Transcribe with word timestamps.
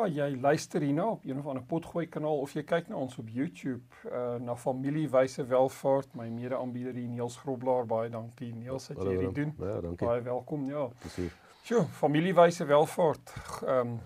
Ja, 0.00 0.06
jy 0.08 0.36
luister 0.40 0.80
hierna 0.80 1.10
op 1.10 1.24
een 1.24 1.38
of 1.38 1.46
ander 1.46 1.62
potgooi 1.68 2.06
kanaal 2.08 2.38
of 2.40 2.54
jy 2.56 2.62
kyk 2.64 2.86
na 2.88 2.96
ons 2.96 3.18
op 3.20 3.28
YouTube 3.28 3.82
uh 4.08 4.38
na 4.40 4.54
familiewyse 4.56 5.44
welvaart. 5.44 6.14
My 6.16 6.28
mede-aanbieder 6.32 6.96
hier 6.96 7.08
Niels 7.08 7.36
Groblaar, 7.42 7.84
baie 7.86 8.08
dankie 8.08 8.48
Niels 8.54 8.88
dat 8.88 9.02
jy 9.02 9.10
hierdie 9.10 9.34
doen. 9.36 9.52
Ja, 9.58 9.74
dankie. 9.84 10.06
Baie 10.06 10.22
welkom, 10.24 10.64
ja. 10.70 10.86
Presies. 11.02 11.34
Sjoe, 11.66 11.82
familiewyse 11.98 12.64
welvaart. 12.70 13.34
Ehm 13.66 13.92
um, 13.92 14.00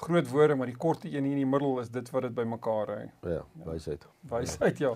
groot 0.00 0.30
woorde, 0.32 0.56
maar 0.56 0.70
die 0.70 0.78
korte 0.80 1.06
een 1.06 1.28
hier 1.28 1.36
in 1.36 1.42
die 1.44 1.46
middel 1.46 1.78
is 1.82 1.90
dit 1.92 2.10
wat 2.10 2.22
dit 2.24 2.34
bymekaar 2.34 2.90
hou. 2.94 3.34
Ja, 3.34 3.44
wysheid. 3.66 4.06
Wysheid 4.32 4.78
ja. 4.82 4.94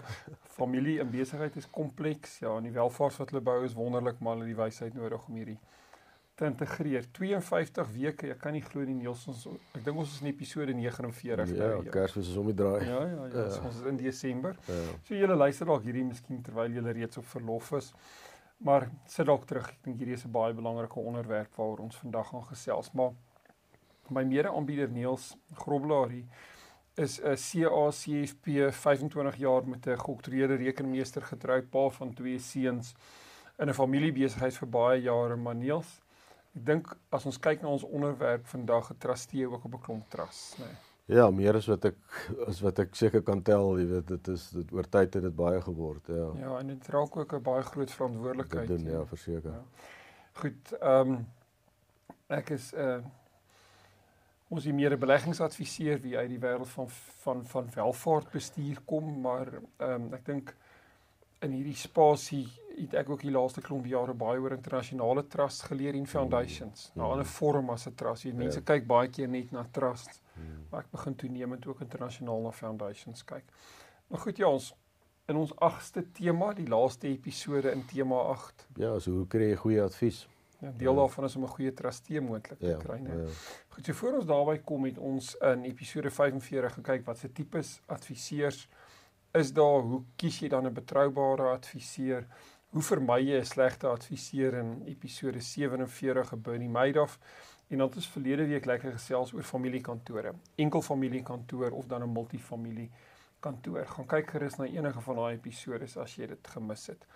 Familie 0.57 0.99
en 1.01 1.11
besigheid 1.13 1.57
is 1.61 1.71
kompleks. 1.71 2.39
Ja, 2.41 2.57
en 2.57 2.67
die 2.67 2.73
welvaart 2.73 3.21
wat 3.21 3.31
hulle 3.31 3.45
bou 3.45 3.59
is 3.69 3.77
wonderlik, 3.77 4.19
maar 4.19 4.39
hulle 4.39 4.49
het 4.49 4.57
die 4.57 4.63
wysheid 4.63 4.97
nodig 4.99 5.29
om 5.29 5.39
hierdie 5.39 5.59
te 6.35 6.45
integreer. 6.45 7.07
52 7.15 7.91
weke, 7.95 8.31
ek 8.35 8.41
kan 8.43 8.55
nie 8.57 8.63
glo 8.65 8.83
nie 8.87 8.97
Niels 8.99 9.23
ons 9.31 9.45
ek 9.47 9.85
dink 9.87 9.99
ons 10.03 10.11
is 10.17 10.23
in 10.25 10.31
episode 10.33 10.75
49 10.75 11.21
Ja, 11.55 11.69
nou. 11.77 11.85
Kersfees 11.95 12.31
is 12.33 12.39
om 12.41 12.49
die 12.51 12.57
draai. 12.59 12.81
Ja, 12.83 13.03
ja, 13.07 13.27
ja, 13.31 13.45
ja. 13.47 13.61
ons 13.63 13.79
is 13.79 13.87
in 13.91 14.01
Desember. 14.01 14.57
Ja. 14.67 14.81
So 15.07 15.15
julle 15.15 15.37
luister 15.39 15.71
dalk 15.71 15.87
hierdie 15.87 16.05
miskien 16.05 16.43
terwyl 16.43 16.75
julle 16.75 16.95
reeds 16.97 17.21
op 17.23 17.29
verlof 17.31 17.71
is. 17.79 17.93
Maar 18.67 18.89
sit 19.11 19.27
dalk 19.31 19.47
terug. 19.47 19.69
Ek 19.71 19.87
dink 19.87 20.03
hierdie 20.03 20.19
is 20.19 20.27
'n 20.27 20.33
baie 20.35 20.55
belangrike 20.55 20.99
onderwerp 20.99 21.55
waaroor 21.55 21.87
ons 21.87 21.97
vandag 22.03 22.29
gaan 22.29 22.47
gesels. 22.51 22.91
Maar 22.93 23.13
my 24.11 24.25
mede-aanbieder 24.25 24.91
Niels 24.91 25.37
Groblaar 25.55 26.11
hier 26.11 26.27
is 26.97 27.21
'n 27.21 27.37
CACFP 27.37 28.73
25 28.73 29.37
jaar 29.37 29.69
met 29.69 29.87
'n 29.87 29.99
geoktroeerde 29.99 30.55
rekenmeester 30.55 31.23
getroud, 31.23 31.71
pa 31.71 31.89
van 31.89 32.15
twee 32.15 32.39
seuns 32.39 32.95
in 33.59 33.69
'n 33.69 33.75
familiebesigheid 33.75 34.57
vir 34.57 34.69
baie 34.69 35.03
jare, 35.03 35.37
maar 35.37 35.55
Niels 35.55 36.03
Ek 36.55 36.67
dink 36.67 36.91
as 37.11 37.27
ons 37.27 37.39
kyk 37.39 37.63
na 37.63 37.69
ons 37.69 37.85
onderwerp 37.85 38.47
vandag, 38.47 38.87
getrustee 38.93 39.47
ook 39.49 39.65
op 39.65 39.75
'n 39.75 39.81
klomp 39.81 40.11
trust, 40.11 40.59
nê. 40.59 40.67
Nee. 40.67 40.77
Ja, 41.07 41.31
meer 41.31 41.59
as 41.59 41.67
wat 41.69 41.85
ek 41.85 41.97
as 42.49 42.61
wat 42.65 42.79
ek 42.79 42.95
seker 42.97 43.23
kan 43.23 43.43
tel, 43.45 43.75
jy 43.77 43.87
weet, 43.91 44.07
dit 44.09 44.29
is 44.33 44.47
dit 44.57 44.71
oor 44.73 44.87
tyd 44.89 45.19
het 45.19 45.23
dit 45.27 45.37
baie 45.37 45.61
geword, 45.61 46.07
ja. 46.09 46.31
Ja, 46.41 46.59
en 46.59 46.71
dit 46.73 46.89
raak 46.89 47.17
ook 47.17 47.35
'n 47.35 47.43
baie 47.43 47.63
groot 47.63 47.91
verantwoordelikheid. 47.91 48.69
Dit 48.69 48.79
doen 48.79 48.93
ja, 48.93 49.05
verseker. 49.05 49.53
Ja. 49.53 49.65
Goed, 50.33 50.73
ehm 50.81 51.11
um, 51.11 51.27
ek 52.29 52.51
is 52.51 52.73
'n 52.73 52.81
uh, 52.81 53.05
ons 54.49 54.65
is 54.65 54.73
meer 54.73 54.93
'n 54.93 54.99
beleggingsadviseur 54.99 56.01
wie 56.01 56.17
uit 56.17 56.29
die 56.29 56.41
wêreld 56.41 56.69
van 56.69 56.89
van 57.25 57.47
van 57.47 57.69
welvaart 57.75 58.31
bestuur 58.31 58.81
kom, 58.85 59.21
maar 59.21 59.49
ehm 59.77 59.91
um, 59.91 60.13
ek 60.15 60.25
dink 60.25 60.57
in 61.41 61.53
hierdie 61.53 61.77
spasie 61.77 62.49
het 62.77 62.95
ek 62.95 63.11
ook 63.11 63.23
die 63.23 63.31
laaste 63.31 63.63
klomp 63.63 63.87
jare 63.87 64.15
baie 64.19 64.41
oor 64.41 64.55
internasionale 64.57 65.27
trusts 65.31 65.63
geleer 65.69 65.95
en 65.95 66.07
foundations. 66.07 66.91
Mm. 66.95 67.03
'n 67.03 67.11
Ander 67.11 67.27
vorm 67.27 67.71
as 67.71 67.87
'n 67.87 67.95
trust. 67.95 68.25
Jy 68.25 68.33
mense 68.33 68.59
ja. 68.59 68.65
kyk 68.65 68.87
baie 68.87 69.09
keer 69.09 69.29
net 69.29 69.53
na 69.53 69.67
trusts. 69.71 70.21
Mm. 70.35 70.67
Maar 70.71 70.81
ek 70.81 70.91
begin 70.91 71.15
toenemend 71.15 71.67
ook 71.67 71.81
internasionaal 71.81 72.41
na 72.41 72.51
foundations 72.51 73.25
kyk. 73.25 73.45
Maar 74.07 74.21
goed, 74.21 74.37
ja, 74.37 74.49
ons 74.49 74.75
in 75.27 75.37
ons 75.37 75.53
8ste 75.55 76.05
tema, 76.13 76.53
die 76.53 76.69
laaste 76.69 77.09
episode 77.09 77.71
in 77.71 77.85
tema 77.87 78.17
8. 78.35 78.67
Ja, 78.77 78.99
so 78.99 79.11
hoe 79.11 79.27
kry 79.27 79.51
jy 79.51 79.57
goeie 79.57 79.83
advies? 79.83 80.29
Ja, 80.61 80.73
deel 80.77 80.93
ja. 80.93 80.97
daarvan 80.97 81.25
is 81.25 81.37
om 81.37 81.43
'n 81.43 81.49
goeie 81.49 81.73
trustee 81.73 82.21
moontlik 82.21 82.59
te 82.59 82.67
ja, 82.67 82.79
kry, 82.79 82.99
né? 82.99 83.15
Ja. 83.15 83.29
Goed, 83.69 83.85
so 83.85 83.93
voor 83.93 84.13
ons 84.13 84.27
daarby 84.27 84.59
kom 84.59 84.81
met 84.81 84.99
ons 84.99 85.35
in 85.35 85.65
episode 85.65 86.11
45 86.11 86.73
gekyk 86.73 87.07
wat 87.07 87.19
se 87.19 87.33
tipes 87.33 87.81
adviseurs 87.87 88.69
is 89.35 89.53
daar, 89.53 89.83
hoe 89.83 90.03
kies 90.17 90.39
jy 90.39 90.49
dan 90.49 90.67
'n 90.67 90.73
betroubare 90.73 91.49
adviseur? 91.51 92.27
Hoe 92.75 92.83
vermy 92.83 93.21
jy 93.23 93.37
'n 93.39 93.47
slegte 93.47 93.87
adviseur 93.87 94.55
in 94.59 94.83
episode 94.91 95.41
47 95.41 96.33
Bernie 96.43 96.69
Madoff? 96.69 97.19
En 97.69 97.79
dan 97.79 97.87
het 97.87 97.97
ons 97.97 98.09
verlede 98.09 98.47
week 98.47 98.65
lekker 98.65 98.93
gesels 98.93 99.33
oor 99.33 99.43
familiekantore, 99.43 100.33
enkel 100.55 100.83
familiekantoor 100.83 101.71
of 101.71 101.87
dan 101.87 102.03
'n 102.03 102.13
multifamilie 102.13 102.91
kantoor. 103.41 103.87
Gaan 103.87 104.07
kyk 104.07 104.31
gerus 104.31 104.57
na 104.57 104.65
enige 104.65 105.01
van 105.01 105.17
daai 105.17 105.35
episode 105.35 105.87
as 106.01 106.17
jy 106.17 106.27
dit 106.27 106.49
gemis 106.49 106.87
het. 106.87 107.07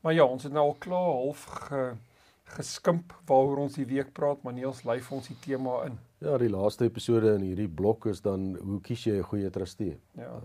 Maar 0.00 0.12
ja, 0.12 0.24
ons 0.24 0.42
het 0.42 0.52
nou 0.52 0.66
al 0.68 0.76
klaar 0.78 1.12
half 1.12 1.44
ge 1.44 1.96
geskimp 2.44 3.12
waaroor 3.26 3.56
ons 3.56 3.74
die 3.74 3.86
week 3.86 4.12
praat, 4.12 4.42
maar 4.42 4.52
Niels 4.52 4.84
lei 4.84 5.00
vir 5.00 5.16
ons 5.16 5.26
die 5.26 5.38
tema 5.40 5.84
in. 5.84 5.98
Ja, 6.18 6.38
die 6.38 6.50
laaste 6.50 6.84
episode 6.84 7.34
in 7.34 7.40
hierdie 7.40 7.68
blok 7.68 8.06
is 8.06 8.20
dan 8.20 8.56
hoe 8.56 8.80
kies 8.80 9.04
jy 9.04 9.18
'n 9.18 9.22
goeie 9.22 9.50
trustee? 9.50 10.00
Ja. 10.14 10.30
Uh, 10.30 10.42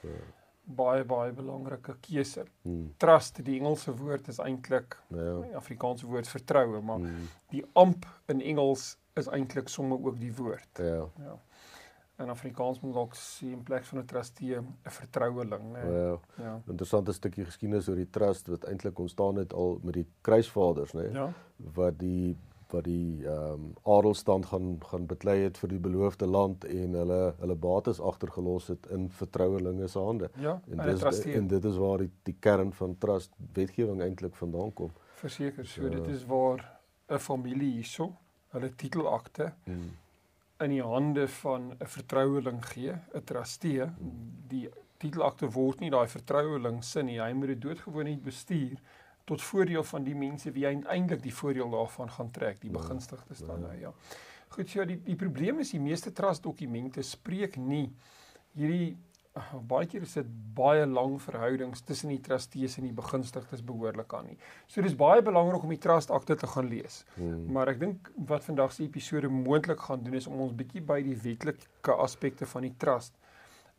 so 0.00 0.08
baie 0.66 1.04
baie 1.04 1.32
belangrike 1.32 1.94
keuse. 2.02 2.44
Hmm. 2.62 2.92
Trust, 2.98 3.38
die 3.46 3.58
Engelse 3.60 3.94
woord 3.96 4.28
is 4.28 4.40
eintlik 4.42 4.96
ja. 5.14 5.34
Afrikaanse 5.54 6.06
woord 6.10 6.28
vertroue, 6.28 6.80
maar 6.82 7.02
hmm. 7.04 7.28
die 7.54 7.64
amp 7.78 8.06
in 8.32 8.42
Engels 8.42 8.96
is 9.16 9.30
eintlik 9.32 9.70
sommer 9.72 10.00
ook 10.02 10.18
die 10.20 10.32
woord. 10.34 10.82
Ja. 10.82 11.06
Ja. 11.22 11.36
In 12.16 12.32
Afrikaans 12.32 12.80
moet 12.80 12.94
dalk 12.96 13.14
sê 13.20 13.50
in 13.52 13.62
plek 13.62 13.84
van 13.84 13.98
'n 14.00 14.06
trustee 14.08 14.56
'n 14.56 14.74
vertroueling, 14.98 15.64
né? 15.72 15.82
Ja. 15.84 16.18
ja. 16.38 16.60
Interessante 16.66 17.12
stukkie 17.12 17.44
geskiedenis 17.44 17.88
oor 17.88 17.96
die 17.96 18.10
trust 18.10 18.48
wat 18.48 18.64
eintlik 18.64 18.98
ontstaan 18.98 19.36
het 19.36 19.52
al 19.52 19.78
met 19.82 19.94
die 19.94 20.06
kruisvaders, 20.20 20.92
né? 20.92 21.12
Ja. 21.12 21.32
Wat 21.56 21.98
die 21.98 22.36
wat 22.72 22.84
die 22.84 23.24
ehm 23.26 23.52
um, 23.52 23.72
adelstand 23.82 24.46
gaan 24.46 24.76
gaan 24.90 25.06
beklei 25.06 25.36
het 25.42 25.58
vir 25.58 25.68
die 25.68 25.78
beloofde 25.78 26.26
land 26.26 26.64
en 26.64 26.94
hulle 27.00 27.20
hulle 27.40 27.56
bates 27.66 28.00
agtergelos 28.00 28.68
het 28.72 28.86
in 28.96 29.08
vertrouelinge 29.10 29.88
se 29.88 29.98
hande. 29.98 30.30
Ja, 30.40 30.60
en 30.70 30.82
dis 30.86 31.20
en 31.24 31.46
dit 31.46 31.64
is 31.64 31.76
waar 31.76 31.98
die 31.98 32.10
die 32.22 32.36
kern 32.40 32.72
van 32.72 32.98
trust 32.98 33.32
wetgewing 33.52 34.02
eintlik 34.02 34.34
vandaan 34.34 34.72
kom. 34.72 34.90
Verseker, 35.20 35.66
so 35.66 35.82
ja. 35.82 35.88
dit 35.98 36.06
is 36.06 36.26
waar 36.26 36.64
'n 37.08 37.18
familie 37.18 37.72
hierso 37.72 38.12
hulle 38.48 38.74
titelakte 38.74 39.52
hmm. 39.64 39.90
in 40.58 40.70
die 40.70 40.82
hande 40.82 41.28
van 41.28 41.72
'n 41.78 41.86
vertroueling 41.86 42.64
gee, 42.66 42.92
'n 43.14 43.24
trustee. 43.24 43.84
Hmm. 43.84 44.44
Die 44.48 44.68
titelakte 44.98 45.50
word 45.52 45.80
nie 45.80 45.90
daai 45.90 46.08
vertroueling 46.08 46.84
sin 46.84 47.06
nie, 47.06 47.20
hy 47.20 47.32
moet 47.32 47.48
dit 47.48 47.60
doodgewoon 47.60 48.04
net 48.04 48.22
bestuur 48.22 48.80
tot 49.26 49.42
voordeel 49.42 49.84
van 49.84 50.04
die 50.06 50.14
mense 50.14 50.52
wie 50.54 50.66
eintlik 50.68 51.22
die 51.24 51.34
voordeel 51.34 51.70
daarvan 51.70 52.10
gaan 52.14 52.30
trek, 52.30 52.60
die 52.62 52.70
ja. 52.70 52.78
begunstigdes 52.78 53.42
dan 53.46 53.66
nou 53.66 53.74
ja. 53.80 53.92
Goed, 54.54 54.70
so 54.70 54.84
die 54.86 55.00
die 55.04 55.18
probleem 55.18 55.58
is 55.64 55.74
die 55.74 55.82
meeste 55.82 56.12
trust 56.14 56.44
dokumente 56.46 57.02
spreek 57.02 57.58
nie 57.58 57.88
hierdie 58.56 58.94
uh, 59.36 59.58
baie 59.68 59.88
keer 59.90 60.06
is 60.06 60.14
dit 60.16 60.28
baie 60.56 60.86
lang 60.88 61.18
verhoudings 61.22 61.82
tussen 61.86 62.12
die 62.14 62.20
trustees 62.24 62.78
en 62.80 62.86
die 62.88 62.94
begunstigdes 62.96 63.64
behoorlik 63.66 64.14
aan 64.16 64.30
nie. 64.30 64.38
So 64.70 64.84
dis 64.84 64.96
baie 64.96 65.24
belangrik 65.24 65.66
om 65.66 65.74
die 65.74 65.82
trust 65.82 66.12
akte 66.14 66.38
te 66.38 66.48
gaan 66.54 66.70
lees. 66.70 67.02
Hmm. 67.16 67.44
Maar 67.52 67.74
ek 67.74 67.82
dink 67.82 68.10
wat 68.30 68.46
vandag 68.46 68.72
se 68.72 68.86
episode 68.86 69.30
moontlik 69.32 69.82
gaan 69.88 70.06
doen 70.06 70.16
is 70.20 70.30
om 70.30 70.40
ons 70.46 70.56
bietjie 70.56 70.84
by 70.86 71.02
die 71.04 71.18
wetlike 71.26 71.98
aspekte 72.06 72.48
van 72.54 72.68
die 72.68 72.74
trust 72.80 73.18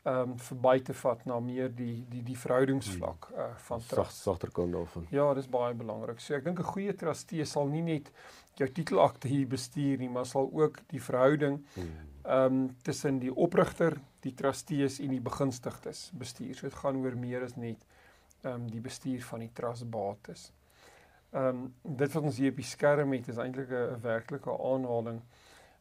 ehm 0.03 0.31
um, 0.31 0.37
verby 0.39 0.79
te 0.79 0.93
vat 0.93 1.25
na 1.25 1.39
meer 1.39 1.71
die 1.75 2.05
die 2.09 2.23
die 2.23 2.37
verhoudingsvlak 2.37 3.29
uh 3.35 3.47
van 3.67 3.81
trust 3.87 4.21
sagter 4.23 4.51
kant 4.51 4.73
daarvan. 4.73 5.07
Ja, 5.11 5.33
dis 5.33 5.49
baie 5.51 5.73
belangrik. 5.73 6.19
So 6.19 6.35
ek 6.35 6.43
dink 6.43 6.59
'n 6.59 6.71
goeie 6.73 6.93
trustee 6.95 7.45
sal 7.45 7.67
nie 7.67 7.81
net 7.81 8.11
jou 8.55 8.67
titelakte 8.71 9.27
hier 9.27 9.47
bestuur 9.47 9.97
nie, 9.97 10.09
maar 10.09 10.25
sal 10.25 10.49
ook 10.53 10.79
die 10.87 11.01
verhouding 11.01 11.59
hmm. 11.75 11.91
ehm 12.23 12.45
um, 12.45 12.75
tussen 12.83 13.19
die 13.19 13.33
oprigter, 13.33 13.97
die 14.21 14.33
trustees 14.33 14.99
en 14.99 15.09
die 15.09 15.21
begunstigdes 15.21 16.11
bestuur. 16.13 16.55
So 16.55 16.69
dit 16.69 16.79
gaan 16.83 17.01
oor 17.03 17.15
meer 17.15 17.43
as 17.43 17.55
net 17.55 17.83
ehm 18.43 18.53
um, 18.53 18.69
die 18.71 18.81
bestuur 18.81 19.21
van 19.23 19.39
die 19.39 19.51
trustbates. 19.53 20.51
Ehm 21.33 21.47
um, 21.47 21.73
dit 21.83 22.13
wat 22.13 22.23
ons 22.23 22.37
hier 22.37 22.51
op 22.51 22.63
die 22.63 22.71
skerm 22.71 23.13
het 23.13 23.27
is 23.27 23.37
eintlik 23.37 23.71
'n 23.71 24.01
werklike 24.01 24.51
aanhaling 24.71 25.21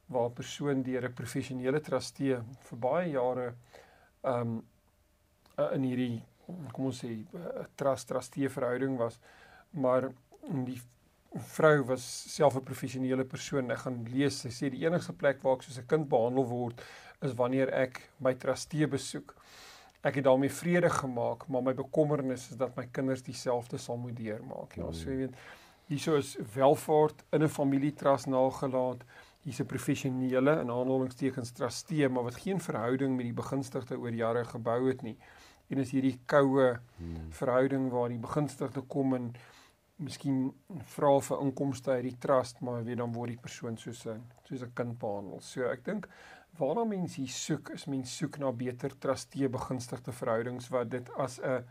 waar 0.07 0.29
'n 0.29 0.39
persoon 0.43 0.83
deur 0.83 1.05
'n 1.05 1.15
professionele 1.15 1.81
trustee 1.81 2.39
vir 2.69 2.79
baie 2.79 3.11
jare 3.11 3.55
ehm 4.27 4.57
um, 4.57 4.65
in 5.73 5.83
hierdie 5.89 6.23
kom 6.73 6.91
ons 6.91 7.01
sê 7.03 7.09
'n 7.09 7.27
uh, 7.35 7.65
trust 7.77 8.09
trustee 8.09 8.49
verhouding 8.49 8.99
was 8.99 9.19
maar 9.71 10.11
die 10.67 10.81
vrou 11.57 11.85
was 11.85 12.05
self 12.35 12.57
'n 12.57 12.65
professionele 12.65 13.25
persoon. 13.25 13.71
Ek 13.71 13.79
gaan 13.79 14.05
lees 14.13 14.41
sy 14.41 14.49
sê 14.49 14.71
die 14.71 14.85
enigste 14.87 15.13
plek 15.13 15.43
waar 15.43 15.57
ek 15.57 15.63
soos 15.63 15.79
'n 15.79 15.87
kind 15.87 16.09
behandel 16.09 16.47
word 16.47 16.83
is 17.23 17.35
wanneer 17.35 17.73
ek 17.75 18.11
my 18.21 18.35
trustee 18.35 18.87
besoek. 18.87 19.35
Ek 20.03 20.15
het 20.15 20.25
daarmee 20.25 20.51
vrede 20.51 20.91
gemaak 20.91 21.49
maar 21.49 21.63
my 21.63 21.75
bekommernis 21.75 22.51
is 22.51 22.57
dat 22.57 22.77
my 22.77 22.87
kinders 22.87 23.23
dieselfde 23.23 23.79
sal 23.79 23.97
moet 23.97 24.17
deurmaak. 24.17 24.77
Ja 24.77 24.93
so 24.93 25.11
jy 25.11 25.17
weet 25.17 25.35
hieso 25.89 26.17
is 26.17 26.37
welvaart 26.55 27.25
in 27.33 27.43
'n 27.43 27.49
familietrust 27.49 28.27
nagelaat 28.27 29.05
hier's 29.47 29.61
'n 29.63 29.71
professionele 29.71 30.61
in 30.61 30.71
aanhalingstekens 30.71 31.53
trustee 31.55 32.09
maar 32.09 32.25
wat 32.27 32.43
geen 32.43 32.61
verhouding 32.61 33.17
met 33.17 33.29
die 33.29 33.41
begunstigde 33.43 33.99
oor 33.99 34.15
jare 34.15 34.45
gebou 34.45 34.89
het 34.89 35.03
nie. 35.03 35.17
En 35.69 35.79
is 35.79 35.91
hierdie 35.91 36.19
koue 36.27 36.81
hmm. 36.97 37.31
verhouding 37.31 37.91
waar 37.91 38.09
die 38.09 38.19
begunstigde 38.19 38.81
kom 38.81 39.15
en 39.15 39.33
miskien 39.97 40.53
vra 40.97 41.13
vir 41.21 41.41
inkomste 41.41 41.91
uit 41.91 42.03
die 42.03 42.19
trust, 42.19 42.61
maar 42.61 42.85
weet 42.85 42.99
dan 42.99 43.15
word 43.15 43.29
die 43.29 43.41
persoon 43.41 43.79
soos 43.79 44.05
'n 44.07 44.23
soos 44.45 44.63
'n 44.63 44.73
kind 44.75 44.99
behandel. 44.99 45.41
So 45.41 45.63
ek 45.71 45.85
dink 45.85 46.09
waarna 46.59 46.85
mense 46.85 47.21
hier 47.21 47.31
soek 47.33 47.71
is 47.71 47.87
mense 47.87 48.13
soek 48.13 48.39
na 48.39 48.53
beter 48.53 48.99
trustee 48.99 49.49
begunstigde 49.49 50.13
verhoudings 50.13 50.69
wat 50.69 50.91
dit 50.91 51.11
as 51.17 51.41
'n 51.41 51.65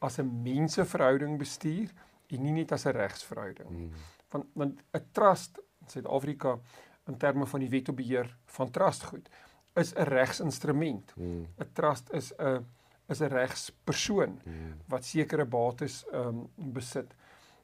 as 0.00 0.18
'n 0.18 0.42
menseverhouding 0.42 1.38
bestuur 1.38 1.90
en 2.28 2.42
nie 2.42 2.52
net 2.52 2.72
as 2.72 2.86
'n 2.86 2.92
regsverhouding. 2.92 3.68
Hmm. 3.68 3.92
Want 4.30 4.46
want 4.54 4.82
'n 4.92 5.06
trust 5.12 5.58
in 5.80 5.88
Suid-Afrika 5.88 6.58
in 7.06 7.16
terme 7.16 7.46
van 7.46 7.60
die 7.60 7.68
wet 7.68 7.88
op 7.88 7.96
beheer 7.96 8.36
van 8.56 8.70
trustgoed 8.70 9.28
is 9.74 9.92
'n 9.94 10.02
regsinstrument. 10.02 11.12
Hmm. 11.16 11.46
'n 11.58 11.72
Trust 11.72 12.12
is 12.12 12.32
'n 12.38 12.66
is 13.08 13.20
'n 13.20 13.28
regspersoon 13.28 14.40
hmm. 14.44 14.74
wat 14.86 15.04
sekere 15.04 15.44
bates 15.44 16.04
um, 16.12 16.48
besit. 16.56 17.14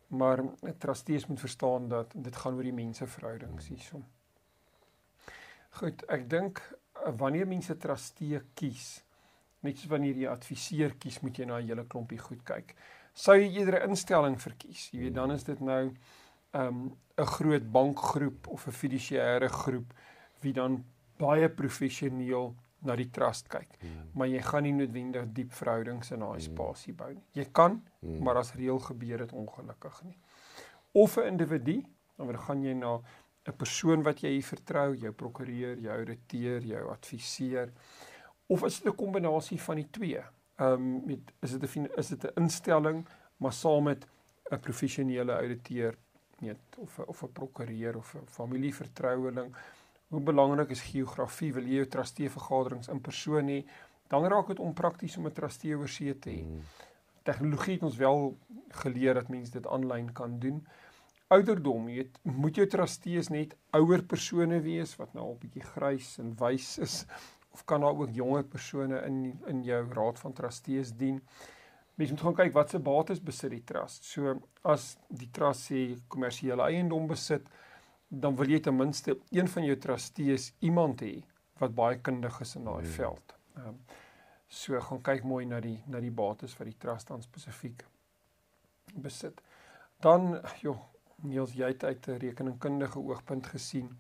Maar 0.07 0.43
trustees 0.79 1.27
moet 1.27 1.41
verstaan 1.41 1.89
dat 1.89 2.13
dit 2.17 2.37
gaan 2.37 2.55
oor 2.55 2.63
die 2.63 2.73
menseverhoudings 2.73 3.67
hmm. 3.67 3.77
hierso. 3.77 4.03
Goed, 5.71 6.03
ek 6.11 6.31
dink 6.31 6.59
eh, 6.59 7.13
wanneer 7.17 7.47
mense 7.47 7.77
trustee 7.77 8.41
kies, 8.55 9.05
net 9.61 9.79
soos 9.79 9.91
wanneer 9.91 10.17
jy 10.17 10.27
adviseur 10.29 10.97
kies, 10.99 11.21
moet 11.21 11.39
jy 11.39 11.45
na 11.45 11.61
'n 11.61 11.67
hele 11.67 11.87
klompie 11.87 12.19
goed 12.19 12.43
kyk. 12.45 12.75
Sou 13.15 13.37
jy 13.39 13.59
eerder 13.59 13.81
'n 13.85 13.91
instelling 13.91 14.41
verkies, 14.41 14.91
jy 14.91 15.01
weet 15.01 15.15
dan 15.15 15.31
is 15.31 15.45
dit 15.45 15.61
nou 15.61 15.95
ehm, 16.51 16.85
'n 16.85 16.97
um, 17.17 17.27
groot 17.27 17.71
bankgroep 17.73 18.47
of 18.49 18.67
'n 18.67 18.73
fiduciêre 18.73 19.49
groep 19.49 19.93
wie 20.41 20.53
dan 20.53 20.85
baie 21.19 21.49
professioneel 21.49 22.55
na 22.79 22.97
die 22.97 23.11
trust 23.11 23.49
kyk. 23.49 23.77
Hmm. 23.81 24.09
Maar 24.15 24.29
jy 24.29 24.43
gaan 24.43 24.63
nie 24.63 24.73
noodwendig 24.73 25.27
diep 25.33 25.53
verhoudings 25.53 26.11
in 26.11 26.21
daai 26.25 26.41
hmm. 26.41 26.47
spasie 26.49 26.93
bou 26.93 27.13
nie. 27.13 27.25
Jy 27.33 27.45
kan, 27.53 27.83
hmm. 28.01 28.23
maar 28.25 28.37
as 28.37 28.55
reël 28.55 28.79
gebeur 28.79 29.19
dit 29.19 29.33
ongelukkig 29.33 30.03
nie. 30.03 30.19
Of 30.93 31.17
'n 31.17 31.27
individu, 31.27 31.85
dan 32.17 32.39
gaan 32.39 32.63
jy 32.63 32.73
na 32.73 33.01
'n 33.47 33.57
persoon 33.57 34.03
wat 34.03 34.21
jy 34.21 34.43
vertrou, 34.43 34.95
jou 34.97 35.13
prokureur, 35.13 35.79
jou 35.79 35.99
ouditeur, 35.99 36.61
jou 36.63 36.89
adviseur 36.91 37.73
of 38.49 38.65
is 38.65 38.81
dit 38.81 38.93
'n 38.93 38.97
kombinasie 38.97 39.61
van 39.61 39.77
die 39.77 39.91
twee? 39.91 40.23
Ehm 40.57 40.73
um, 40.73 41.03
met 41.07 41.33
is 41.41 41.51
dit 41.51 41.77
'n 41.77 41.89
is 41.97 42.09
dit 42.09 42.25
'n 42.25 42.43
instelling 42.43 43.07
maar 43.37 43.53
saam 43.53 43.83
met 43.83 44.07
'n 44.51 44.61
professionele 44.61 45.37
ouditeur, 45.37 45.99
net 46.41 46.79
of 46.79 46.99
of 46.99 47.23
'n 47.23 47.33
prokureur 47.33 47.97
of 47.97 48.15
'n 48.15 48.27
familievertroueling. 48.27 49.55
Hoe 50.09 50.21
belangrik 50.21 50.71
is 50.71 50.81
geografie? 50.81 51.53
Wil 51.53 51.65
jy 51.65 51.75
jou 51.75 51.87
trustee 51.87 52.31
vergaderings 52.31 52.89
in 52.89 53.01
persoon 53.01 53.49
hê? 53.49 53.65
Dan 54.09 54.25
raak 54.25 54.47
dit 54.47 54.59
onprakties 54.59 55.17
om 55.17 55.27
'n 55.27 55.33
trustee 55.33 55.77
oor 55.77 55.89
see 55.89 56.19
te 56.19 56.31
hê. 56.31 56.43
Hmm. 56.43 56.63
Tegnologie 57.23 57.75
het 57.75 57.83
ons 57.83 57.97
wel 57.97 58.39
geleer 58.69 59.15
dat 59.15 59.29
mense 59.29 59.53
dit 59.53 59.67
aanlyn 59.67 60.13
kan 60.13 60.39
doen 60.39 60.67
ouderdom, 61.31 61.87
jy 61.91 62.03
weet, 62.03 62.17
moet 62.27 62.59
jou 62.59 62.67
trustees 62.71 63.31
net 63.31 63.55
ouer 63.77 64.03
persone 64.11 64.59
wees 64.65 64.97
wat 64.99 65.13
nou 65.15 65.29
al 65.29 65.37
bietjie 65.39 65.63
grys 65.63 66.17
en 66.23 66.33
wys 66.41 66.73
is 66.83 67.05
of 67.55 67.65
kan 67.67 67.83
daar 67.83 67.99
ook 67.99 68.15
jonger 68.15 68.45
persone 68.47 68.99
in 69.07 69.21
in 69.51 69.63
jou 69.67 69.81
raad 69.95 70.19
van 70.23 70.35
trustees 70.35 70.93
dien? 70.99 71.21
Mens 72.01 72.15
moet 72.15 72.23
gaan 72.25 72.37
kyk 72.39 72.55
wat 72.57 72.71
se 72.73 72.79
bates 72.81 73.19
besit 73.21 73.53
die 73.53 73.65
trust. 73.69 74.07
So 74.09 74.33
as 74.65 74.95
die 75.13 75.29
trust 75.37 75.67
sê 75.69 75.81
kommersiële 76.09 76.71
eiendom 76.71 77.11
besit, 77.11 77.49
dan 78.09 78.39
wil 78.39 78.49
jy 78.49 78.61
ten 78.65 78.77
minste 78.77 79.19
een 79.29 79.51
van 79.53 79.67
jou 79.69 79.77
trustees 79.85 80.47
iemand 80.65 81.05
hê 81.05 81.19
wat 81.61 81.75
baie 81.77 81.99
kundig 82.01 82.39
is 82.41 82.57
in 82.57 82.65
daai 82.65 82.87
hmm. 82.87 82.95
veld. 82.95 83.35
Ehm 83.57 83.75
um, 83.75 83.83
so 84.51 84.81
gaan 84.83 85.03
kyk 85.07 85.27
mooi 85.31 85.45
na 85.47 85.61
die 85.63 85.77
na 85.87 86.01
die 86.03 86.11
bates 86.11 86.57
vir 86.59 86.67
die 86.73 86.79
trust 86.85 87.13
dan 87.13 87.21
spesifiek 87.23 87.85
besit. 88.97 89.45
Dan 90.03 90.41
joh, 90.65 90.81
Niels 91.23 91.53
jy 91.53 91.69
het 91.69 91.85
uit 91.85 92.09
'n 92.09 92.19
rekeningkundige 92.25 92.99
oogpunt 92.99 93.47
gesien 93.47 93.93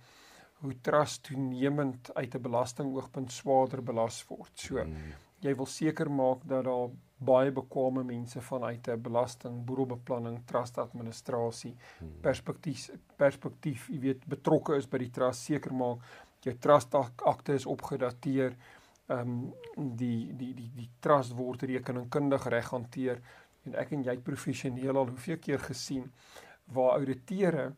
hoe 0.64 0.74
trust 0.80 1.22
toenemend 1.28 2.14
uit 2.14 2.34
'n 2.34 2.42
belastingoogpunt 2.42 3.32
swaarder 3.32 3.82
belas 3.82 4.24
word. 4.28 4.52
So 4.54 4.84
mm. 4.84 5.12
jy 5.40 5.54
wil 5.54 5.66
seker 5.66 6.10
maak 6.10 6.48
dat 6.48 6.64
daar 6.64 6.88
baie 7.20 7.52
bekwame 7.52 8.04
mense 8.04 8.40
vanuit 8.40 8.88
'n 8.88 9.02
belasting, 9.02 9.64
boedelbeplanning, 9.64 10.40
trust 10.46 10.78
administrasie 10.78 11.74
mm. 11.74 12.20
perspektief 12.20 12.90
perspektief, 13.16 13.88
jy 13.88 13.98
weet, 14.00 14.26
betrokke 14.26 14.76
is 14.76 14.88
by 14.88 14.98
die 14.98 15.10
trust, 15.10 15.44
seker 15.44 15.72
maak 15.72 15.98
jou 16.40 16.54
trust 16.58 16.94
akte 16.94 17.54
is 17.54 17.66
opgedateer. 17.66 18.56
Ehm 19.10 19.28
um, 19.28 19.52
die 19.96 20.32
die 20.36 20.54
die 20.54 20.70
die 20.74 20.90
trust 21.00 21.34
word 21.36 21.62
rekeningkundig 21.62 22.46
reg 22.46 22.70
hanteer 22.70 23.20
en 23.66 23.74
ek 23.74 23.92
en 23.92 24.04
jy 24.04 24.16
professioneel 24.24 24.96
al 24.96 25.08
hoeveel 25.10 25.38
keer 25.38 25.58
gesien 25.58 26.12
waar 26.72 26.98
ouditeure 26.98 27.72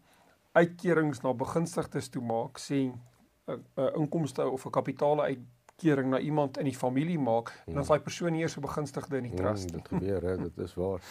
uitkerings 0.53 1.23
na 1.25 1.33
begunstigdes 1.33 2.11
toe 2.13 2.23
maak 2.23 2.61
sê 2.61 2.93
'n 3.49 3.63
inkomste 3.97 4.45
of 4.45 4.67
'n 4.67 4.71
kapitaal 4.71 5.25
uitkering 5.83 6.11
na 6.11 6.19
iemand 6.19 6.59
in 6.59 6.65
die 6.65 6.77
familie 6.77 7.19
maak 7.19 7.53
en 7.67 7.75
dan 7.75 7.83
is 7.83 7.89
daai 7.89 8.01
persoon 8.01 8.35
eers 8.35 8.57
'n 8.57 8.61
begunstigde 8.61 9.17
in 9.17 9.23
die 9.31 9.35
trust. 9.35 9.71
Mm, 9.71 9.77
dit 9.77 9.89
gebeur 9.89 10.23
hè, 10.23 10.37
dit 10.37 10.59
is 10.59 10.75
waar. 10.75 11.01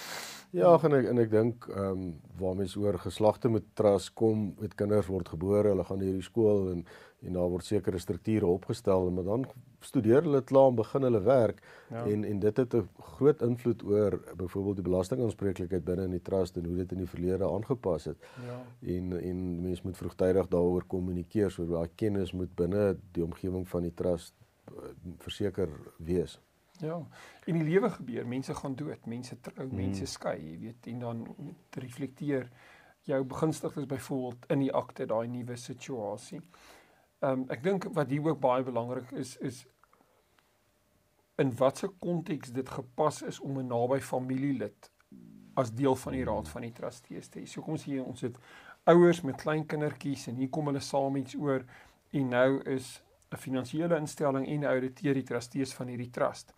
Ja, 0.52 0.78
en 0.84 0.92
ek 0.92 1.06
en 1.08 1.18
ek 1.18 1.30
dink 1.32 1.66
ehm 1.72 1.92
um, 1.92 2.20
waar 2.38 2.56
mense 2.56 2.80
oor 2.80 2.98
geslagte 3.00 3.50
met 3.50 3.64
trust 3.74 4.14
kom, 4.14 4.54
met 4.60 4.76
kinders 4.76 5.08
word 5.08 5.30
gebore, 5.30 5.70
hulle 5.70 5.84
gaan 5.84 6.02
hierdie 6.04 6.28
skool 6.28 6.72
en 6.72 6.86
en 7.22 7.34
daar 7.34 7.50
word 7.50 7.64
sekere 7.64 8.00
strukture 8.00 8.46
opgestel 8.46 9.08
en 9.08 9.24
dan 9.24 9.46
studeer 9.80 10.24
hulle 10.26 10.42
klaar 10.42 10.72
en 10.72 10.76
begin 10.76 11.02
hulle 11.02 11.22
werk 11.22 11.62
ja. 11.90 12.04
en 12.06 12.24
en 12.26 12.40
dit 12.40 12.58
het 12.58 12.74
'n 12.76 12.90
groot 13.16 13.42
invloed 13.42 13.84
oor 13.84 14.20
byvoorbeeld 14.36 14.76
die 14.76 14.90
belastingaanspreeklikheid 14.90 15.86
binne 15.86 16.04
in 16.04 16.18
die 16.18 16.22
trust 16.22 16.58
en 16.58 16.66
hoe 16.66 16.76
dit 16.76 16.92
in 16.92 16.98
die 16.98 17.08
verlede 17.08 17.46
aangepas 17.46 18.06
het. 18.06 18.18
Ja. 18.48 18.60
En 18.82 19.22
en 19.22 19.62
mense 19.62 19.82
moet 19.84 19.98
vroegtydig 19.98 20.48
daaroor 20.48 20.84
kommunikeer 20.88 21.52
sodat 21.52 21.76
daai 21.76 21.90
kennis 21.96 22.32
moet 22.32 22.56
binne 22.56 22.98
die 23.12 23.24
omgewing 23.24 23.68
van 23.68 23.82
die 23.82 23.94
trust 23.94 24.34
verseker 25.18 25.70
wees. 25.98 26.40
Ja. 26.82 27.08
In 27.46 27.60
die 27.60 27.64
lewe 27.64 27.90
gebeur, 27.90 28.28
mense 28.28 28.56
gaan 28.56 28.76
dood, 28.76 29.06
mense 29.06 29.40
trou, 29.40 29.68
hmm. 29.68 29.76
mense 29.76 30.06
skei, 30.06 30.38
jy 30.40 30.58
weet, 30.60 30.88
en 30.88 31.00
dan 31.00 31.26
reflekteer 31.78 32.50
jou 33.06 33.24
begunstigdes 33.26 33.86
byvoorbeeld 33.86 34.46
in 34.54 34.66
die 34.66 34.74
akte 34.74 35.06
daai 35.10 35.28
nuwe 35.28 35.58
situasie. 35.58 36.42
Ehm 37.22 37.44
um, 37.44 37.46
ek 37.54 37.64
dink 37.64 37.86
wat 37.94 38.10
hier 38.10 38.26
ook 38.26 38.40
baie 38.42 38.64
belangrik 38.66 39.12
is 39.12 39.36
is 39.38 39.66
in 41.42 41.54
watter 41.58 41.90
konteks 42.00 42.54
dit 42.54 42.70
gepas 42.70 43.22
is 43.22 43.40
om 43.40 43.60
'n 43.60 43.68
naby 43.68 44.00
familielid 44.00 44.92
as 45.54 45.74
deel 45.74 45.96
van 45.96 46.14
die 46.14 46.24
raad 46.24 46.50
van 46.50 46.62
die 46.62 46.72
trustees 46.72 47.28
te 47.28 47.40
hê. 47.40 47.46
So 47.46 47.62
kom 47.62 47.74
ons 47.74 47.84
hier 47.84 48.04
ons 48.06 48.22
het 48.22 48.38
ouers 48.84 49.22
met 49.22 49.42
klein 49.42 49.66
kindertjies 49.66 50.28
en 50.28 50.36
hier 50.36 50.50
kom 50.50 50.66
hulle 50.66 50.80
saam 50.80 51.16
iets 51.16 51.36
oor 51.36 51.66
en 52.12 52.28
nou 52.28 52.62
is 52.62 53.02
'n 53.32 53.38
finansiële 53.38 53.98
instelling 53.98 54.48
en 54.48 54.60
'n 54.60 54.72
ouditeur 54.74 55.14
die 55.14 55.24
trustees 55.24 55.74
van 55.74 55.88
hierdie 55.88 56.10
trust. 56.10 56.54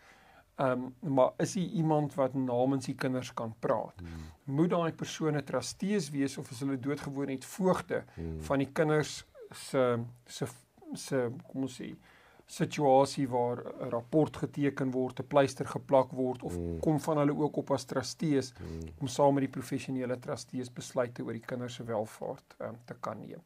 Ehm 0.55 0.83
um, 1.01 1.13
maar 1.13 1.31
is 1.37 1.55
hy 1.55 1.65
iemand 1.81 2.13
wat 2.13 2.33
namens 2.33 2.85
die 2.85 2.95
kinders 2.95 3.33
kan 3.33 3.53
praat? 3.59 3.99
Hmm. 3.99 4.55
Moet 4.55 4.69
daai 4.69 4.91
persone 4.91 5.43
trustees 5.43 6.09
wees 6.09 6.37
of 6.37 6.51
is 6.51 6.59
hulle 6.59 6.79
doodgewoon 6.79 7.27
net 7.27 7.45
voogte 7.45 8.03
hmm. 8.15 8.41
van 8.41 8.57
die 8.57 8.71
kinders 8.71 9.25
se 9.51 10.03
se 10.25 10.45
se 10.93 11.29
kom 11.47 11.61
ons 11.61 11.81
sê 11.81 11.95
situasie 12.45 13.27
waar 13.27 13.57
'n 13.57 13.89
rapport 13.89 14.37
geteken 14.37 14.91
word, 14.91 15.19
'n 15.19 15.27
pleister 15.27 15.65
geplak 15.65 16.11
word 16.11 16.43
of 16.43 16.57
mm. 16.57 16.79
kom 16.79 16.99
van 16.99 17.17
hulle 17.17 17.35
ook 17.35 17.55
op 17.57 17.71
as 17.71 17.85
trustees 17.85 18.53
mm. 18.53 18.79
om 18.99 19.07
saam 19.07 19.33
met 19.33 19.43
die 19.43 19.59
professionele 19.59 20.19
trustees 20.19 20.73
besluite 20.73 21.23
oor 21.23 21.33
die 21.33 21.45
kinders 21.45 21.75
se 21.75 21.83
welfaart 21.83 22.55
um, 22.59 22.77
te 22.85 22.95
kan 22.99 23.19
neem. 23.19 23.41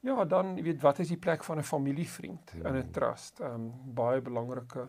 Ja, 0.00 0.24
dan 0.24 0.56
jy 0.56 0.62
weet 0.62 0.82
wat 0.82 1.00
is 1.02 1.10
die 1.10 1.18
plek 1.18 1.44
van 1.44 1.58
'n 1.58 1.66
familievriend 1.66 2.52
in 2.54 2.76
'n 2.76 2.90
trust? 2.90 3.40
Ehm 3.40 3.54
um, 3.54 3.94
baie 3.94 4.20
belangrike 4.20 4.88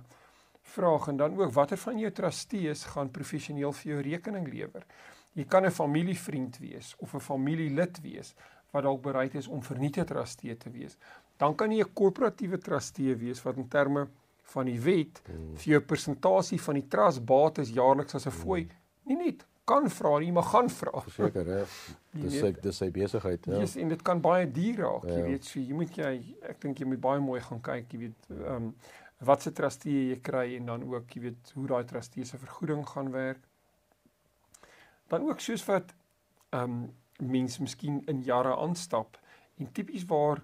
vraag 0.61 1.07
en 1.07 1.17
dan 1.17 1.37
ook 1.37 1.51
watter 1.51 1.77
van 1.77 1.97
jou 1.97 2.11
trustees 2.11 2.83
gaan 2.83 3.11
professioneel 3.11 3.71
vir 3.71 3.91
jou 3.91 4.01
rekening 4.01 4.47
lewer? 4.47 4.85
Jy 5.33 5.45
kan 5.45 5.65
'n 5.65 5.71
familievriend 5.71 6.57
wees 6.57 6.95
of 6.97 7.13
'n 7.13 7.19
familielid 7.19 8.01
wees 8.01 8.35
wat 8.71 8.83
dalk 8.83 9.01
bereid 9.01 9.35
is 9.35 9.47
om 9.47 9.63
vernietig 9.63 10.05
trustee 10.05 10.57
te 10.57 10.69
wees. 10.69 10.97
Dan 11.37 11.55
kan 11.55 11.71
jy 11.71 11.81
'n 11.81 11.93
korporatiewe 11.93 12.57
trustee 12.57 13.15
wees 13.15 13.41
wat 13.43 13.57
in 13.57 13.67
terme 13.67 14.07
van 14.41 14.65
die 14.65 14.79
wet 14.79 15.21
hmm. 15.25 15.55
vir 15.55 15.71
jou 15.73 15.81
persentasie 15.81 16.61
van 16.61 16.73
die 16.73 16.87
trustbates 16.87 17.69
jaarliks 17.69 18.15
as 18.15 18.25
'n 18.25 18.31
fooi 18.31 18.61
hmm. 18.61 18.71
nie 19.03 19.25
net 19.25 19.45
kan 19.69 19.89
vra 19.93 20.13
nie, 20.23 20.31
maar 20.35 20.47
gaan 20.49 20.69
vra. 20.73 21.03
Seker, 21.13 21.51
hè. 21.53 21.63
Dis 22.23 22.39
sy 22.41 22.49
dis 22.63 22.79
sy 22.81 22.89
besigheid, 22.93 23.45
ja. 23.51 23.59
Yes, 23.61 23.75
en 23.81 23.91
dit 23.93 24.01
kan 24.05 24.21
baie 24.23 24.47
duur 24.51 24.81
raak, 24.81 25.05
ja. 25.05 25.19
jy 25.19 25.25
weet, 25.27 25.45
so 25.45 25.59
jy 25.61 25.75
moet 25.77 25.99
jy 25.99 26.13
ek 26.49 26.63
dink 26.63 26.81
jy 26.81 26.87
moet 26.89 27.03
baie 27.03 27.21
mooi 27.21 27.41
gaan 27.45 27.61
kyk, 27.65 27.93
jy 27.93 28.07
weet, 28.07 28.31
ehm 28.39 28.55
um, 28.55 28.73
wat 29.27 29.43
se 29.43 29.51
trustee 29.51 30.05
jy 30.13 30.17
kry 30.23 30.45
en 30.55 30.69
dan 30.71 30.83
ook, 30.87 31.09
jy 31.11 31.21
weet, 31.25 31.49
hoe 31.57 31.65
daai 31.67 31.83
trustee 31.87 32.23
se 32.25 32.37
vergoeding 32.39 32.85
gaan 32.87 33.09
werk. 33.11 33.41
Dan 35.11 35.25
ook 35.27 35.43
soos 35.43 35.65
wat 35.67 35.91
ehm 36.55 36.79
um, 36.79 36.79
mense 37.19 37.59
miskien 37.61 37.99
in 38.07 38.21
jare 38.23 38.53
aanstap 38.55 39.17
en 39.59 39.67
tipies 39.75 40.05
waar 40.07 40.39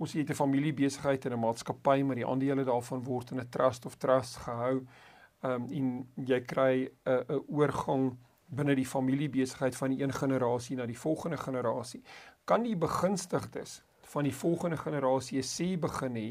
ons 0.00 0.12
het 0.12 0.30
'n 0.30 0.40
familiebesigheid 0.42 1.24
en 1.24 1.32
'n 1.32 1.44
maatskappy, 1.44 2.02
maar 2.02 2.16
die 2.16 2.26
aandele 2.26 2.64
daarvan 2.64 3.04
word 3.04 3.30
in 3.30 3.40
'n 3.40 3.48
trust 3.48 3.86
of 3.86 3.94
trust 3.94 4.36
gehou. 4.36 4.86
Ehm 5.42 5.52
um, 5.52 5.68
en 5.70 6.08
jy 6.26 6.40
kry 6.40 6.90
'n 7.04 7.24
'n 7.28 7.44
oorgang 7.48 8.16
binne 8.46 8.74
die 8.74 8.86
familiebesigheid 8.86 9.76
van 9.76 9.90
die 9.90 10.02
een 10.02 10.12
generasie 10.12 10.76
na 10.76 10.86
die 10.86 10.98
volgende 10.98 11.36
generasie. 11.36 12.02
Kan 12.44 12.62
die 12.62 12.76
begunstigdes 12.76 13.82
van 14.06 14.24
die 14.24 14.34
volgende 14.34 14.76
generasie 14.76 15.42
sê 15.42 15.74
begin 15.80 16.14
hê 16.14 16.28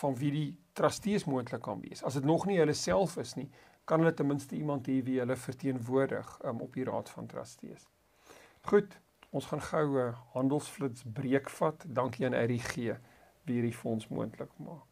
van 0.00 0.16
wie 0.18 0.30
die 0.30 0.48
trustees 0.72 1.24
moontlik 1.24 1.62
kan 1.62 1.80
wees. 1.80 2.02
As 2.02 2.18
dit 2.18 2.24
nog 2.24 2.46
nie 2.46 2.58
hulle 2.58 2.74
self 2.74 3.16
is 3.22 3.36
nie, 3.38 3.48
kan 3.84 4.02
hulle 4.02 4.14
ten 4.14 4.26
minste 4.26 4.56
iemand 4.56 4.88
hê 4.90 5.00
wie 5.06 5.20
hulle 5.20 5.36
verteenwoordig 5.36 6.38
um, 6.44 6.60
op 6.66 6.74
die 6.74 6.86
raad 6.88 7.10
van 7.10 7.26
trustees. 7.30 7.86
Goed, 8.66 8.98
ons 9.30 9.46
gaan 9.50 9.62
gou 9.70 9.86
'n 9.98 10.14
handelsflits 10.34 11.02
breek 11.06 11.50
vat. 11.50 11.84
Dankie 11.86 12.26
aan 12.26 12.34
RG 12.34 12.98
wie 13.44 13.54
hierdie 13.58 13.74
fonds 13.74 14.08
moontlik 14.08 14.50
maak. 14.58 14.91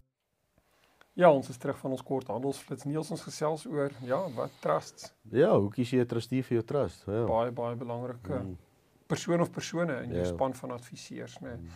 Ja, 1.13 1.31
ons 1.31 1.49
is 1.49 1.57
terug 1.57 1.77
van 1.77 1.91
ons 1.91 2.03
kort 2.07 2.29
handelsflits. 2.31 2.85
Niels 2.87 3.11
ons 3.11 3.21
gesels 3.21 3.65
oor 3.67 3.91
ja, 4.07 4.19
wat 4.35 4.53
trusts. 4.63 5.11
Ja, 5.35 5.51
hoe 5.57 5.69
kies 5.73 5.91
jy 5.91 5.99
'n 5.99 6.07
trustee 6.07 6.43
vir 6.43 6.61
jou 6.61 6.65
trust? 6.65 7.03
Ja. 7.07 7.25
Baie 7.27 7.51
baie 7.51 7.75
belangrike 7.75 8.39
mm. 8.39 8.57
persoon 9.07 9.41
of 9.41 9.51
persone 9.51 10.03
in 10.03 10.15
jou 10.15 10.23
ja. 10.23 10.31
span 10.31 10.53
van 10.53 10.71
adviseurs, 10.71 11.39
né? 11.39 11.49
Nee. 11.49 11.57
Mm. 11.57 11.67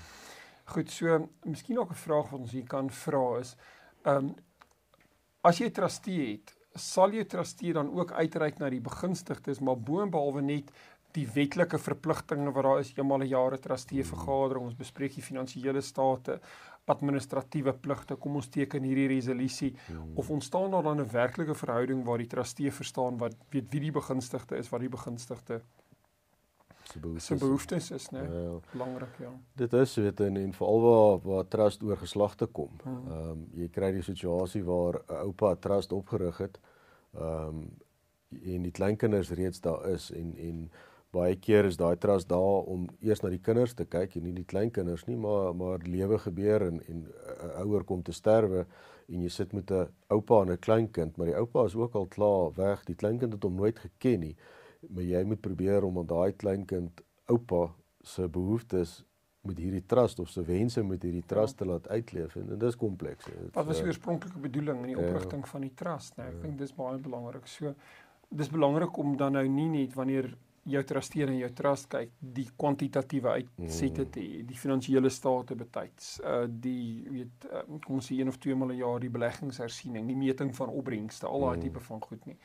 Goed, 0.66 0.92
so 0.92 1.30
miskien 1.44 1.80
ook 1.80 1.92
'n 1.92 2.04
vraag 2.08 2.30
wat 2.30 2.40
ons 2.40 2.52
hier 2.52 2.68
kan 2.68 2.90
vra 2.90 3.40
is, 3.40 3.56
ehm 4.04 4.18
um, 4.18 4.36
as 5.42 5.58
jy 5.60 5.68
'n 5.68 5.72
trustee 5.72 6.32
het, 6.32 6.56
sal 6.76 7.12
jy 7.12 7.24
trustee 7.24 7.74
dan 7.74 7.92
ook 7.92 8.12
uitreik 8.12 8.58
na 8.60 8.70
die 8.70 8.82
begunstigdes, 8.82 9.60
maar 9.60 9.78
boonbehalwe 9.78 10.42
net 10.42 10.72
die 11.16 11.28
wetlike 11.34 11.80
verpligtinge 11.80 12.52
wat 12.52 12.64
daar 12.64 12.80
is, 12.80 12.94
eenmal 12.98 13.24
'n 13.24 13.32
jaar 13.32 13.54
'n 13.54 13.62
trustee 13.62 14.04
mm. 14.04 14.10
vergadering, 14.14 14.66
ons 14.66 14.82
bespreek 14.84 15.16
die 15.16 15.24
finansiële 15.24 15.82
state, 15.82 16.40
administratiewe 16.86 17.74
pligte 17.82 18.18
kom 18.22 18.38
ons 18.40 18.50
teken 18.54 18.86
hierdie 18.86 19.08
resolusie 19.10 19.72
hmm. 19.88 20.12
of 20.22 20.30
ontstaan 20.30 20.72
daar 20.72 20.84
dan 20.84 21.02
'n 21.02 21.12
werklike 21.12 21.56
verhouding 21.56 22.04
waar 22.06 22.18
die 22.18 22.28
trustee 22.28 22.72
verstaan 22.72 23.18
wat 23.18 23.36
weet 23.50 23.72
wie 23.72 23.82
die 23.82 23.92
begunstigde 23.92 24.58
is 24.58 24.70
wat 24.70 24.80
die 24.80 24.90
begunstigde 24.90 25.62
se 26.84 27.00
behoeftes, 27.00 27.40
behoeftes 27.40 27.92
is 27.92 28.10
nê 28.12 28.22
nee? 28.22 28.44
ja. 28.44 28.60
belangrik 28.72 29.18
ja 29.20 29.32
dit 29.54 29.74
is 29.74 29.96
weet 29.96 30.20
en, 30.20 30.38
en 30.38 30.54
veral 30.54 30.82
waar 30.82 31.20
waar 31.22 31.48
trust 31.48 31.84
oor 31.84 31.98
geslagte 31.98 32.46
kom 32.46 32.70
hmm. 32.84 32.94
ehm 32.94 33.22
hmm. 33.22 33.30
um, 33.32 33.48
jy 33.54 33.70
kry 33.70 33.92
die 33.92 34.04
situasie 34.04 34.64
waar 34.64 35.02
'n 35.08 35.26
oupa 35.26 35.56
trust 35.56 35.92
opgerig 35.92 36.38
het 36.38 36.60
ehm 37.14 37.48
um, 37.48 37.68
en 38.44 38.62
die 38.62 38.72
kleinkinders 38.72 39.30
reeds 39.30 39.62
daar 39.62 39.90
is 39.90 40.12
en 40.12 40.36
en 40.38 40.72
baie 41.16 41.36
keer 41.40 41.70
is 41.70 41.78
daai 41.80 41.96
trust 42.02 42.30
daar 42.30 42.68
om 42.72 42.88
eers 43.06 43.24
na 43.24 43.32
die 43.34 43.42
kinders 43.44 43.76
te 43.78 43.86
kyk 43.86 44.18
en 44.18 44.28
nie 44.28 44.36
die 44.36 44.48
kleinkinders 44.52 45.06
nie, 45.08 45.16
maar 45.16 45.56
maar 45.56 45.86
lewe 45.86 46.20
gebeur 46.28 46.68
en 46.68 46.82
en 46.92 47.06
'n 47.06 47.56
ouer 47.64 47.84
kom 47.84 48.04
te 48.04 48.14
sterwe 48.14 48.66
en 49.08 49.22
jy 49.22 49.30
sit 49.30 49.54
met 49.54 49.72
'n 49.72 49.88
oupa 50.10 50.42
en 50.42 50.52
'n 50.52 50.66
kleinkind, 50.68 51.18
maar 51.18 51.28
die 51.28 51.38
oupa 51.38 51.66
is 51.66 51.76
ook 51.76 51.96
al 51.96 52.06
klaar 52.06 52.54
weg. 52.56 52.86
Die 52.86 52.96
kleinkind 52.96 53.34
het 53.34 53.44
hom 53.44 53.56
nooit 53.56 53.80
geken 53.80 54.20
nie. 54.20 54.36
Maar 54.90 55.04
jy 55.04 55.24
moet 55.24 55.42
probeer 55.42 55.84
om 55.84 55.98
aan 55.98 56.08
daai 56.08 56.32
kleinkind 56.32 57.02
oupa 57.26 57.74
se 58.04 58.28
behoeftes 58.30 59.04
met 59.42 59.58
hierdie 59.58 59.86
trust 59.86 60.20
of 60.20 60.30
se 60.30 60.44
wense 60.44 60.84
met 60.84 61.04
hierdie 61.04 61.26
trust 61.26 61.58
te 61.58 61.66
laat 61.66 61.88
uitleef 61.88 62.36
en, 62.36 62.50
en 62.50 62.60
dit 62.60 62.70
is 62.70 62.76
kompleks. 62.76 63.28
Wat 63.54 63.66
was 63.66 63.78
die 63.78 63.86
oorspronklike 63.86 64.40
bedoeling 64.40 64.82
in 64.86 64.94
die 64.94 64.98
ja. 64.98 65.08
oprigting 65.08 65.44
ja, 65.46 65.52
van 65.52 65.62
die 65.62 65.74
trust? 65.74 66.18
Nee, 66.18 66.28
ek 66.28 66.40
ja. 66.40 66.42
dink 66.42 66.58
dis 66.58 66.74
baie 66.74 66.98
belangrik. 66.98 67.48
So 67.48 67.76
dis 68.30 68.50
belangrik 68.50 68.98
om 68.98 69.18
dan 69.18 69.38
nou 69.38 69.46
nie 69.48 69.70
net 69.70 69.94
wanneer 69.94 70.32
jou 70.66 70.84
trusteer 70.84 71.30
en 71.30 71.38
jou 71.38 71.50
trust 71.54 71.88
kyk 71.92 72.14
die 72.20 72.48
kwantitatiewe 72.58 73.36
uitsette 73.40 74.08
te 74.10 74.22
mm. 74.22 74.46
die 74.50 74.58
finansiële 74.58 75.10
state 75.14 75.58
betyds 75.60 76.16
uh 76.26 76.46
die 76.50 77.06
weet 77.10 77.50
uh, 77.52 77.66
kom 77.86 78.00
ons 78.00 78.10
sê 78.10 78.18
een 78.20 78.32
of 78.32 78.40
twee 78.42 78.56
maal 78.56 78.74
'n 78.74 78.82
jaar 78.82 79.00
die 79.00 79.14
beleggingshersiening 79.18 80.08
die 80.08 80.18
meting 80.18 80.56
van 80.56 80.74
opbrengste 80.74 81.28
al 81.28 81.46
daai 81.46 81.58
mm. 81.58 81.68
tipe 81.68 81.86
van 81.90 82.02
goed 82.02 82.26
nie. 82.26 82.38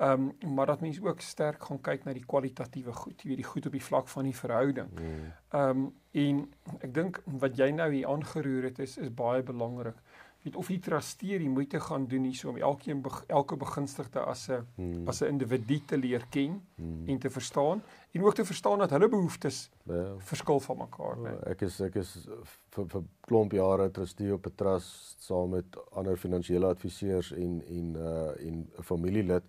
Ehm 0.00 0.32
um, 0.42 0.54
maar 0.54 0.66
dat 0.66 0.80
mense 0.80 1.02
ook 1.02 1.20
sterk 1.20 1.64
gaan 1.64 1.80
kyk 1.80 2.04
na 2.04 2.12
die 2.16 2.24
kwalitatiewe 2.26 2.92
goed, 2.92 3.22
jy 3.22 3.28
weet 3.28 3.42
die 3.42 3.50
goed 3.52 3.66
op 3.66 3.72
die 3.72 3.84
vlak 3.84 4.08
van 4.08 4.24
die 4.24 4.36
verhouding. 4.36 4.90
Mm. 4.90 5.32
Ehm 5.50 5.82
um, 5.82 5.82
en 6.10 6.38
ek 6.80 6.94
dink 6.94 7.22
wat 7.42 7.58
jy 7.58 7.68
nou 7.70 7.92
hier 7.92 8.08
aangeroer 8.08 8.70
het 8.70 8.78
is 8.78 8.96
is 8.98 9.12
baie 9.14 9.42
belangrik 9.42 10.00
weet 10.42 10.56
of 10.56 10.68
die 10.72 10.78
trustee 10.78 11.38
die 11.38 11.48
moeite 11.48 11.80
gaan 11.80 12.06
doen 12.08 12.24
hierso 12.24 12.48
om 12.48 12.56
elkeen 12.56 13.02
elke 13.26 13.56
begunstigde 13.56 14.20
as 14.20 14.48
'n 14.48 14.66
hmm. 14.76 15.08
as 15.08 15.20
'n 15.20 15.26
individu 15.26 15.80
te 15.86 15.98
leer 15.98 16.26
ken 16.30 16.60
hmm. 16.74 17.08
en 17.08 17.18
te 17.18 17.30
verstaan 17.30 17.82
en 18.10 18.22
ook 18.22 18.34
te 18.34 18.44
verstaan 18.44 18.78
dat 18.78 18.90
hulle 18.90 19.08
behoeftes 19.08 19.70
ja. 19.82 20.14
verskil 20.18 20.60
van 20.60 20.76
mekaar 20.76 21.18
nee. 21.18 21.36
Ek 21.46 21.60
is 21.60 21.80
ek 21.80 21.94
is 21.94 22.28
vir 22.70 22.86
vir 22.88 23.02
klomp 23.20 23.52
jare 23.52 23.90
trustee 23.90 24.32
op 24.32 24.46
'n 24.46 24.54
trust 24.54 25.22
saam 25.22 25.50
met 25.50 25.76
ander 25.92 26.16
finansiële 26.16 26.66
adviseurs 26.66 27.32
en 27.32 27.60
en 27.66 27.94
uh 27.96 28.46
en 28.46 28.56
'n 28.78 28.82
familielid 28.82 29.44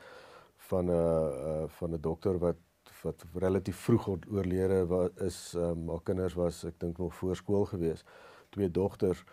van 0.58 0.86
'n 0.86 0.90
uh, 0.90 1.64
van 1.68 1.94
'n 1.94 2.02
dokter 2.02 2.38
wat 2.38 2.58
wat 3.04 3.24
relatief 3.34 3.78
vroeg 3.78 4.08
oorlede 4.08 4.86
was 4.86 5.10
is 5.16 5.54
um, 5.56 5.90
haar 5.90 6.04
kinders 6.04 6.34
was 6.34 6.64
ek 6.64 6.80
dink 6.80 6.98
nog 6.98 7.16
voor 7.16 7.36
skool 7.36 7.66
gewees 7.66 8.04
twee 8.50 8.72
dogters 8.72 9.24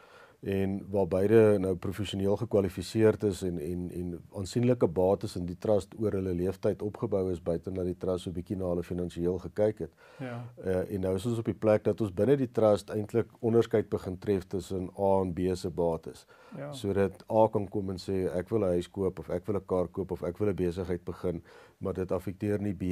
en 0.40 0.90
waar 0.90 1.08
beide 1.08 1.58
nou 1.58 1.72
professioneel 1.76 2.36
gekwalifiseerd 2.36 3.22
is 3.22 3.42
en 3.42 3.58
en 3.58 3.90
en 3.90 4.10
aansienlike 4.36 4.86
bates 4.86 5.34
in 5.36 5.46
die 5.46 5.58
trust 5.58 5.94
oor 5.98 6.14
hulle 6.14 6.34
leeftyd 6.34 6.82
opgebou 6.82 7.24
is 7.32 7.42
buite 7.42 7.72
dat 7.74 7.84
die 7.84 7.96
trust 7.96 8.24
so 8.24 8.30
'n 8.30 8.34
bietjie 8.34 8.56
na 8.56 8.68
hulle 8.68 8.82
finansiëel 8.82 9.38
gekyk 9.38 9.78
het. 9.78 9.92
Ja. 10.18 10.44
Uh, 10.64 10.92
en 10.94 11.00
nou 11.00 11.14
is 11.14 11.26
ons 11.26 11.38
op 11.38 11.44
die 11.44 11.54
plek 11.54 11.84
dat 11.84 12.00
ons 12.00 12.14
binne 12.14 12.36
die 12.36 12.50
trust 12.50 12.90
eintlik 12.90 13.26
onderskeid 13.40 13.88
begin 13.88 14.18
tref 14.18 14.46
tussen 14.46 14.90
A 14.98 15.20
en 15.20 15.32
B 15.32 15.54
se 15.54 15.70
bates. 15.70 16.26
Ja. 16.56 16.72
Sodat 16.72 17.24
A 17.30 17.48
kan 17.48 17.68
kom 17.68 17.90
en 17.90 17.98
sê 17.98 18.30
ek 18.32 18.48
wil 18.48 18.60
'n 18.60 18.78
huis 18.78 18.90
koop 18.90 19.18
of 19.18 19.30
ek 19.30 19.46
wil 19.46 19.56
'n 19.56 19.66
kar 19.66 19.88
koop 19.88 20.10
of 20.10 20.22
ek 20.22 20.38
wil 20.38 20.48
'n 20.48 20.54
besigheid 20.54 21.04
begin, 21.04 21.42
maar 21.78 21.94
dit 21.94 22.12
affekteer 22.12 22.60
nie 22.60 22.74
B 22.74 22.82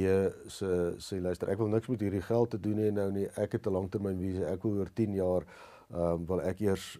se 0.47 0.95
sê 0.97 1.21
luister 1.21 1.49
ek 1.49 1.57
wil 1.57 1.67
niks 1.67 1.87
met 1.87 2.01
hierdie 2.01 2.21
geld 2.21 2.49
te 2.49 2.59
doen 2.59 2.77
hê 2.77 2.91
nou 2.91 3.11
nie. 3.11 3.27
Ek 3.37 3.51
het 3.51 3.67
'n 3.67 3.71
langtermynvisie. 3.71 4.45
Ek 4.45 4.63
wil 4.63 4.79
oor 4.79 4.89
10 4.93 5.13
jaar 5.13 5.43
ehm 5.89 6.01
um, 6.01 6.25
wil 6.25 6.41
ek 6.41 6.59
eers 6.59 6.99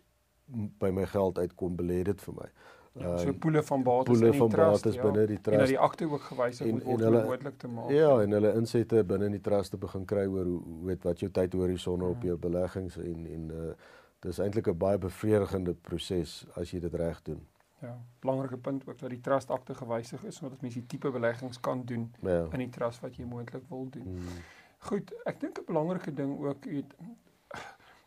by 0.80 0.90
my 0.90 1.06
geld 1.06 1.38
uitkom 1.38 1.76
belê 1.76 2.04
dit 2.08 2.22
vir 2.22 2.34
my. 2.34 2.50
Ja, 2.98 3.18
so 3.18 3.34
poele 3.34 3.62
van 3.64 3.84
bates 3.84 4.20
poele 4.20 4.34
van 4.34 4.50
bates 4.50 4.96
ja. 4.96 5.02
binne 5.02 5.26
die 5.30 5.42
trust. 5.42 5.60
En 5.60 5.68
die 5.68 5.80
akte 5.80 6.08
ook 6.10 6.22
gewysig 6.22 6.72
moet 6.72 6.84
word 6.84 7.04
om 7.06 7.14
moontlik 7.14 7.58
te 7.58 7.68
maak. 7.68 7.92
Ja, 7.94 8.10
en 8.22 8.32
hulle 8.32 8.54
insette 8.58 9.04
binne 9.06 9.30
die 9.34 9.42
trust 9.44 9.76
te 9.76 9.78
begin 9.82 10.06
kry 10.10 10.26
oor 10.26 10.50
hoe 10.50 10.80
weet 10.90 11.06
wat 11.06 11.22
jou 11.22 11.30
tyd 11.32 11.54
horisonne 11.54 12.10
ja. 12.10 12.16
op 12.18 12.26
jou 12.32 12.38
beleggings 12.48 12.98
en 13.04 13.30
en 13.38 13.54
uh 13.62 13.70
dis 14.26 14.40
eintlik 14.42 14.68
'n 14.68 14.78
baie 14.78 14.98
bevredigende 14.98 15.74
proses 15.74 16.48
as 16.58 16.72
jy 16.72 16.80
dit 16.80 16.94
reg 16.94 17.22
doen. 17.22 17.42
Ja, 17.82 17.94
belangrike 18.20 18.58
punt 18.58 18.88
ook 18.88 19.00
dat 19.00 19.10
die 19.10 19.22
trust 19.22 19.52
akte 19.52 19.76
gewysig 19.76 20.24
is 20.24 20.36
sodat 20.36 20.62
mense 20.62 20.80
die 20.80 20.88
tipe 20.88 21.12
beleggings 21.12 21.60
kan 21.60 21.86
doen 21.86 22.08
ja. 22.22 22.48
in 22.52 22.60
die 22.60 22.70
trust 22.70 23.00
wat 23.00 23.16
jy 23.16 23.26
moontlik 23.26 23.64
wil 23.70 23.86
doen. 23.90 24.08
Hmm. 24.08 24.42
Goed, 24.90 25.14
ek 25.26 25.40
dink 25.40 25.60
'n 25.60 25.66
belangrike 25.66 26.14
ding 26.14 26.40
ook, 26.40 26.66
weet 26.66 26.96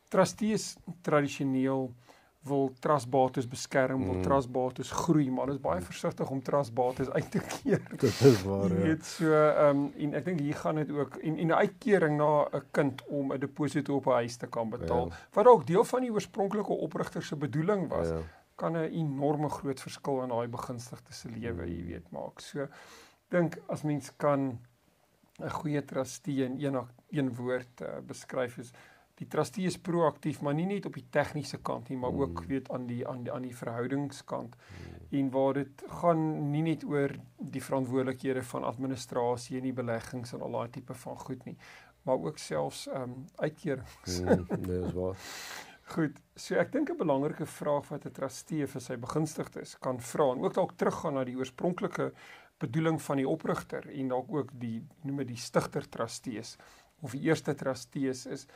trustees 0.09 0.77
tradisioneel 1.01 1.95
wil 2.43 2.73
trustbates 2.81 3.49
beskerm, 3.49 4.05
wil 4.05 4.15
mm. 4.15 4.23
trustbates 4.23 4.91
groei, 4.91 5.27
maar 5.31 5.51
is 5.53 5.61
baie 5.61 5.83
versigtig 5.85 6.31
om 6.31 6.41
trustbates 6.43 7.11
uit 7.11 7.31
te 7.31 7.41
keer. 7.45 7.83
Dit 8.01 8.21
is 8.25 8.43
waar. 8.43 8.73
Jy 8.73 8.79
weet 8.81 9.05
ja. 9.05 9.11
so 9.13 9.35
ehm 9.35 9.83
um, 9.83 9.83
en 10.07 10.17
ek 10.21 10.25
dink 10.31 10.41
hier 10.41 10.57
gaan 10.63 10.81
dit 10.81 10.91
ook 10.97 11.19
en 11.21 11.37
en 11.37 11.53
'n 11.53 11.61
uitkering 11.67 12.17
na 12.17 12.49
'n 12.49 12.63
kind 12.73 13.05
om 13.09 13.33
'n 13.33 13.41
deposito 13.41 13.97
op 13.97 14.07
'n 14.07 14.21
huis 14.25 14.37
te 14.37 14.47
kan 14.47 14.71
betaal, 14.71 15.13
ja. 15.13 15.17
wat 15.33 15.45
dalk 15.45 15.67
deel 15.67 15.85
van 15.85 16.01
die 16.01 16.13
oorspronklike 16.13 16.73
oprigter 16.73 17.23
se 17.23 17.37
bedoeling 17.37 17.89
was. 17.89 18.09
Ja. 18.09 18.23
kan 18.61 18.77
'n 18.77 18.93
enorme 18.93 19.49
groot 19.49 19.81
verskil 19.81 20.23
in 20.23 20.29
daai 20.29 20.49
begunstigde 20.49 21.13
se 21.13 21.29
lewe, 21.29 21.65
mm. 21.65 21.73
jy 21.73 21.85
weet, 21.85 22.11
maak. 22.11 22.41
So 22.41 22.67
dink 23.29 23.57
as 23.69 23.83
mens 23.83 24.11
kan 24.17 24.59
'n 25.41 25.51
goeie 25.51 25.85
trustee 25.85 26.45
in 26.45 26.61
een 26.61 26.87
een 27.11 27.35
woord 27.35 27.81
uh, 27.83 27.99
beskryf 28.07 28.59
is 28.59 28.73
die 29.21 29.29
trustee 29.29 29.69
is 29.69 29.77
proaktief, 29.77 30.41
maar 30.41 30.57
nie 30.57 30.67
net 30.69 30.87
op 30.89 30.97
die 30.97 31.05
tegniese 31.13 31.61
kant 31.67 31.91
nie, 31.93 31.99
maar 32.01 32.15
ook 32.17 32.41
mm. 32.41 32.49
weet 32.49 32.71
aan 32.73 32.87
die 32.89 33.03
aan 33.09 33.25
die 33.27 33.33
aan 33.33 33.45
die 33.45 33.57
verhoudingskant. 33.57 34.57
Mm. 34.57 35.01
En 35.21 35.31
waar 35.35 35.59
dit 35.61 35.85
gaan 36.01 36.23
nie 36.51 36.63
net 36.65 36.87
oor 36.89 37.13
die 37.37 37.63
verantwoordelikhede 37.63 38.43
van 38.53 38.65
administrasie 38.65 39.59
en 39.59 39.69
die 39.69 39.77
beleggings 39.77 40.33
en 40.37 40.47
al 40.47 40.57
daai 40.57 40.71
tipe 40.77 40.97
van 41.03 41.19
goed 41.21 41.45
nie, 41.45 41.57
maar 42.09 42.23
ook 42.31 42.41
selfs 42.41 42.87
ehm 42.89 43.03
um, 43.03 43.27
uitkerings. 43.43 44.21
Mm, 44.21 44.47
nee, 44.67 44.81
is 44.87 44.97
waar. 44.97 45.21
Goed, 45.91 46.21
so 46.39 46.55
ek 46.55 46.69
dink 46.71 46.91
'n 46.93 46.97
belangrike 46.97 47.47
vraag 47.51 47.89
wat 47.91 48.05
'n 48.07 48.15
trustee 48.15 48.67
vir 48.67 48.81
sy 48.81 48.97
begunstigdes 48.97 49.75
kan 49.83 49.99
vra 50.01 50.33
en 50.33 50.45
ook 50.45 50.55
dalk 50.55 50.77
teruggaan 50.79 51.19
na 51.19 51.25
die 51.25 51.37
oorspronklike 51.37 52.13
bedoeling 52.63 53.03
van 53.03 53.17
die 53.17 53.29
oprigter 53.29 53.89
en 53.91 54.09
dalk 54.09 54.31
ook 54.31 54.53
die 54.55 54.87
noem 55.03 55.17
dit 55.25 55.35
die 55.35 55.43
stigter 55.43 55.89
trustees 55.89 56.57
of 57.03 57.17
die 57.17 57.27
eerste 57.27 57.55
trustees 57.55 58.27
is 58.27 58.47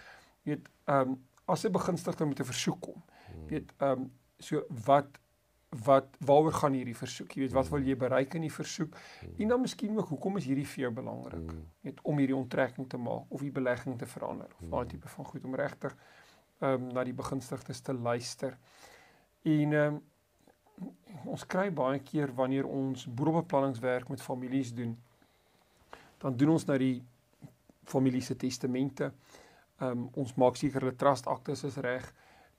weet 0.45 0.69
ehm 0.85 1.09
um, 1.09 1.23
as 1.45 1.65
'n 1.65 1.73
begunstigde 1.73 2.27
met 2.27 2.41
'n 2.41 2.45
versoek 2.45 2.81
kom. 2.81 3.03
Hmm. 3.05 3.47
Weet 3.47 3.73
ehm 3.77 3.91
um, 3.91 4.13
so 4.39 4.65
wat 4.85 5.21
wat 5.85 6.17
waaroor 6.19 6.53
gaan 6.53 6.73
hierdie 6.73 6.97
versoek? 6.97 7.33
Jy 7.33 7.41
weet 7.41 7.53
wat 7.53 7.69
wil 7.69 7.83
jy 7.83 7.97
bereik 7.97 8.35
in 8.35 8.41
die 8.41 8.53
versoek? 8.53 8.97
Hmm. 9.21 9.33
En 9.37 9.49
dan 9.49 9.61
miskien 9.61 9.99
ook 9.99 10.09
hoekom 10.09 10.37
is 10.37 10.45
hierdie 10.45 10.67
vir 10.67 10.81
jou 10.81 10.93
belangrik? 10.93 11.53
Weet 11.81 12.01
om 12.03 12.19
hierdie 12.19 12.37
onttrekking 12.37 12.89
te 12.89 12.97
maak 12.97 13.25
of 13.29 13.41
die 13.41 13.53
belegging 13.53 13.99
te 13.99 14.07
verander 14.07 14.49
of 14.61 14.69
daai 14.69 14.87
tipe 14.87 15.09
van 15.09 15.25
goed 15.25 15.45
om 15.45 15.55
regtig 15.55 15.97
ehm 16.59 16.73
um, 16.73 16.93
na 16.93 17.05
die 17.05 17.15
begunstigdes 17.15 17.81
te 17.81 17.95
luister. 17.95 18.59
En 19.43 19.73
ehm 19.73 19.95
um, 19.95 20.03
ons 21.25 21.47
kry 21.47 21.73
baie 21.73 21.99
keer 21.99 22.35
wanneer 22.35 22.67
ons 22.67 23.07
boedelbeplanningswerk 23.07 24.09
met 24.09 24.23
families 24.23 24.75
doen, 24.75 24.99
dan 26.19 26.37
doen 26.37 26.49
ons 26.49 26.65
nou 26.65 26.79
die 26.79 27.03
familie 27.85 28.21
se 28.21 28.37
testamente. 28.37 29.05
Ehm 29.05 29.44
um, 29.91 30.09
ons 30.21 30.35
maak 30.41 30.57
seker 30.61 30.85
hulle 30.85 30.97
trust 31.01 31.29
aktes 31.31 31.65
is 31.65 31.77
reg, 31.85 32.07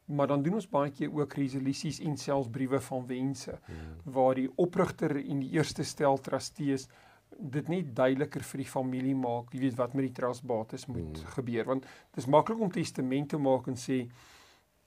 maar 0.05 0.29
dan 0.29 0.43
doen 0.45 0.59
ons 0.59 0.69
baie 0.69 0.91
keer 0.93 1.13
ook 1.13 1.33
resolusies 1.39 1.99
en 2.05 2.17
selfs 2.17 2.51
briewe 2.53 2.79
van 2.79 3.07
wense 3.09 3.55
hmm. 3.65 3.97
waar 4.17 4.35
die 4.37 4.49
oprigter 4.61 5.17
en 5.17 5.41
die 5.41 5.55
eerste 5.57 5.83
stel 5.83 6.21
trustees 6.21 6.87
dit 7.35 7.67
net 7.71 7.89
duideliker 7.95 8.43
vir 8.45 8.61
die 8.63 8.69
familie 8.69 9.15
maak, 9.17 9.51
jy 9.53 9.65
weet 9.65 9.77
wat 9.79 9.95
met 9.97 10.07
die 10.07 10.15
trustbates 10.15 10.85
moet 10.87 11.19
hmm. 11.19 11.33
gebeur 11.35 11.73
want 11.73 11.87
dit 11.89 12.21
is 12.23 12.29
maklik 12.31 12.61
om 12.61 12.71
testamente 12.71 13.39
maak 13.41 13.67
en 13.71 13.79
sê 13.79 14.05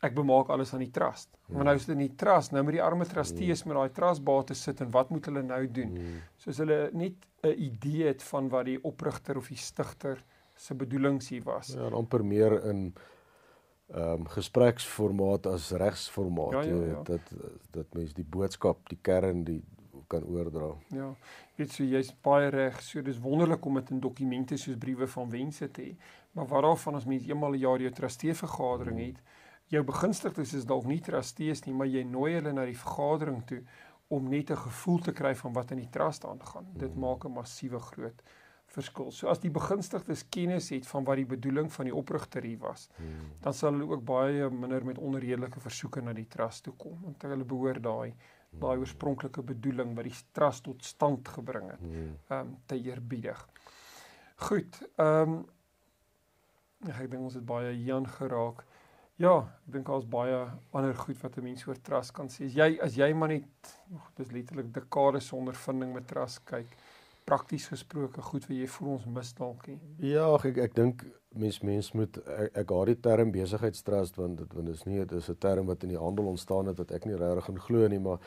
ek 0.07 0.14
bemaak 0.14 0.50
alles 0.54 0.71
aan 0.75 0.85
die 0.85 0.92
trust. 0.95 1.33
Hmm. 1.47 1.57
Maar 1.59 1.71
nou 1.71 1.76
is 1.80 1.87
dit 1.88 1.97
in 1.97 2.04
die 2.04 2.16
trust, 2.21 2.54
nou 2.54 2.62
met 2.66 2.76
die 2.76 2.85
arme 2.85 3.07
trustees 3.09 3.64
hmm. 3.64 3.73
met 3.73 3.80
daai 3.80 3.97
trustbates 3.97 4.62
sit 4.68 4.83
en 4.85 4.92
wat 4.95 5.11
moet 5.11 5.26
hulle 5.30 5.42
nou 5.42 5.62
doen? 5.80 5.97
Hmm. 5.99 6.21
Soos 6.45 6.61
hulle 6.62 6.80
net 6.95 7.26
'n 7.42 7.54
idee 7.54 8.07
het 8.12 8.23
van 8.30 8.49
wat 8.54 8.66
die 8.66 8.78
oprigter 8.83 9.38
of 9.38 9.49
die 9.49 9.59
stigter 9.59 10.23
se 10.58 10.74
bedoelings 10.74 11.28
hier 11.28 11.42
was. 11.42 11.72
Ja, 11.76 11.88
amper 11.94 12.24
meer 12.24 12.64
in 12.64 12.92
ehm 13.88 14.20
um, 14.20 14.26
gespreksformaat 14.28 15.46
as 15.46 15.70
regsformaat. 15.70 16.52
Ja, 16.52 16.62
ja, 16.62 16.84
ja. 16.84 17.02
Dat 17.02 17.32
dat 17.70 17.94
mense 17.96 18.14
die 18.14 18.24
boodskap, 18.24 18.88
die 18.88 18.98
kern, 19.00 19.44
die 19.44 19.62
kan 20.08 20.24
oordra. 20.24 20.72
Ja. 20.92 21.14
Weet 21.56 21.72
so 21.72 21.84
jy's 21.84 22.10
baie 22.24 22.48
reg. 22.52 22.80
So 22.84 23.02
dis 23.04 23.20
wonderlik 23.20 23.64
om 23.64 23.78
dit 23.80 23.90
in 23.90 24.00
dokumente 24.00 24.56
soos 24.56 24.76
briewe 24.80 25.08
van 25.08 25.30
wense 25.30 25.70
te 25.70 25.82
hê. 25.82 25.92
Maar 26.32 26.46
wat 26.46 26.62
daarvan 26.62 26.98
as 27.00 27.06
mens 27.08 27.26
eenmal 27.26 27.54
'n 27.56 27.58
jaar 27.64 27.80
jou 27.80 27.92
trustee 27.92 28.34
vergadering 28.34 28.98
het, 29.06 29.22
jou 29.66 29.84
begunstigdes 29.84 30.54
is 30.54 30.64
dalk 30.64 30.84
nie 30.84 31.00
trustees 31.00 31.64
nie, 31.64 31.74
maar 31.74 31.86
jy 31.86 32.02
nooi 32.02 32.34
hulle 32.34 32.52
na 32.52 32.64
die 32.64 32.78
vergadering 32.78 33.44
toe 33.46 33.62
om 34.08 34.28
net 34.28 34.50
'n 34.50 34.56
gevoel 34.56 34.98
te 34.98 35.12
kry 35.12 35.34
van 35.34 35.52
wat 35.52 35.70
in 35.70 35.76
die 35.76 35.90
trust 35.90 36.24
aangaan. 36.24 36.66
Dit 36.72 36.92
hmm. 36.92 37.00
maak 37.00 37.24
'n 37.24 37.32
massiewe 37.32 37.78
groot 37.78 38.22
verskil. 38.75 39.10
So 39.14 39.28
as 39.32 39.40
die 39.42 39.52
begunstigdes 39.52 40.26
kennis 40.32 40.70
het 40.75 40.87
van 40.90 41.06
wat 41.08 41.20
die 41.20 41.28
bedoeling 41.28 41.70
van 41.72 41.88
die 41.88 41.94
oprigter 41.94 42.44
hier 42.44 42.60
was, 42.62 42.88
hmm. 42.96 43.34
dan 43.44 43.56
sal 43.56 43.72
hulle 43.76 43.88
ook 43.94 44.04
baie 44.08 44.48
minder 44.52 44.84
met 44.84 45.00
onredelike 45.00 45.60
versoeke 45.64 46.02
na 46.04 46.14
die 46.16 46.28
trust 46.28 46.66
toe 46.66 46.75
kom 46.80 46.98
want 47.02 47.28
hulle 47.28 47.48
behoort 47.48 47.82
daai 47.84 48.12
daai 48.48 48.75
hmm. 48.75 48.82
oorspronklike 48.84 49.44
bedoeling 49.44 49.94
wat 49.96 50.08
die 50.08 50.16
trust 50.37 50.64
tot 50.64 50.84
stand 50.84 51.28
gebring 51.28 51.70
het, 51.75 51.84
hmm. 51.84 52.16
ehm 52.30 52.40
um, 52.40 52.56
te 52.66 52.80
eerbiedig. 52.80 53.44
Goed, 54.48 54.82
ehm 54.96 55.38
um, 55.38 55.46
ek 56.88 57.08
dink 57.10 57.25
ons 57.25 57.34
het 57.34 57.46
baie 57.46 57.72
Jan 57.82 58.06
geraak. 58.06 58.62
Ja, 59.18 59.34
ek 59.66 59.72
dink 59.75 59.88
daar's 59.90 60.06
baie 60.06 60.44
ander 60.70 60.94
goed 60.94 61.18
wat 61.25 61.37
'n 61.37 61.42
mens 61.42 61.66
oor 61.66 61.80
trust 61.82 62.12
kan 62.14 62.28
sê. 62.30 62.46
As 62.46 62.54
jy 62.54 62.78
as 62.80 62.94
jy 62.96 63.12
maar 63.12 63.28
net 63.28 63.75
dis 64.16 64.30
letterlik 64.30 64.72
dekades 64.72 65.26
sonder 65.26 65.54
vinding 65.54 65.92
met 65.92 66.06
trust 66.06 66.44
kyk, 66.44 66.76
prakties 67.28 67.69
gesproke 67.69 68.25
goed 68.25 68.47
wat 68.49 68.56
jy 68.56 68.67
voel 68.78 68.97
ons 68.97 69.06
mis 69.19 69.32
dalk 69.36 69.67
nie. 69.69 69.78
Ja, 70.14 70.28
ek 70.49 70.60
ek 70.64 70.76
dink 70.76 71.04
mens 71.38 71.58
mens 71.67 71.91
moet 71.93 72.17
ek, 72.25 72.54
ek 72.62 72.71
haar 72.73 72.88
die 72.88 73.00
term 73.04 73.32
besigheidstrust 73.34 74.17
want 74.17 74.38
dit 74.41 74.54
want 74.56 74.71
dit 74.71 74.78
is 74.78 74.84
nie 74.88 74.99
dit 75.02 75.12
is 75.19 75.28
'n 75.30 75.38
term 75.45 75.67
wat 75.67 75.82
in 75.84 75.93
die 75.93 76.00
handel 76.00 76.30
ontstaan 76.32 76.71
het 76.71 76.78
wat 76.78 76.93
ek 76.97 77.04
nie 77.06 77.19
regtig 77.21 77.49
in 77.49 77.60
glo 77.60 77.88
nie, 77.88 77.99
maar 77.99 78.19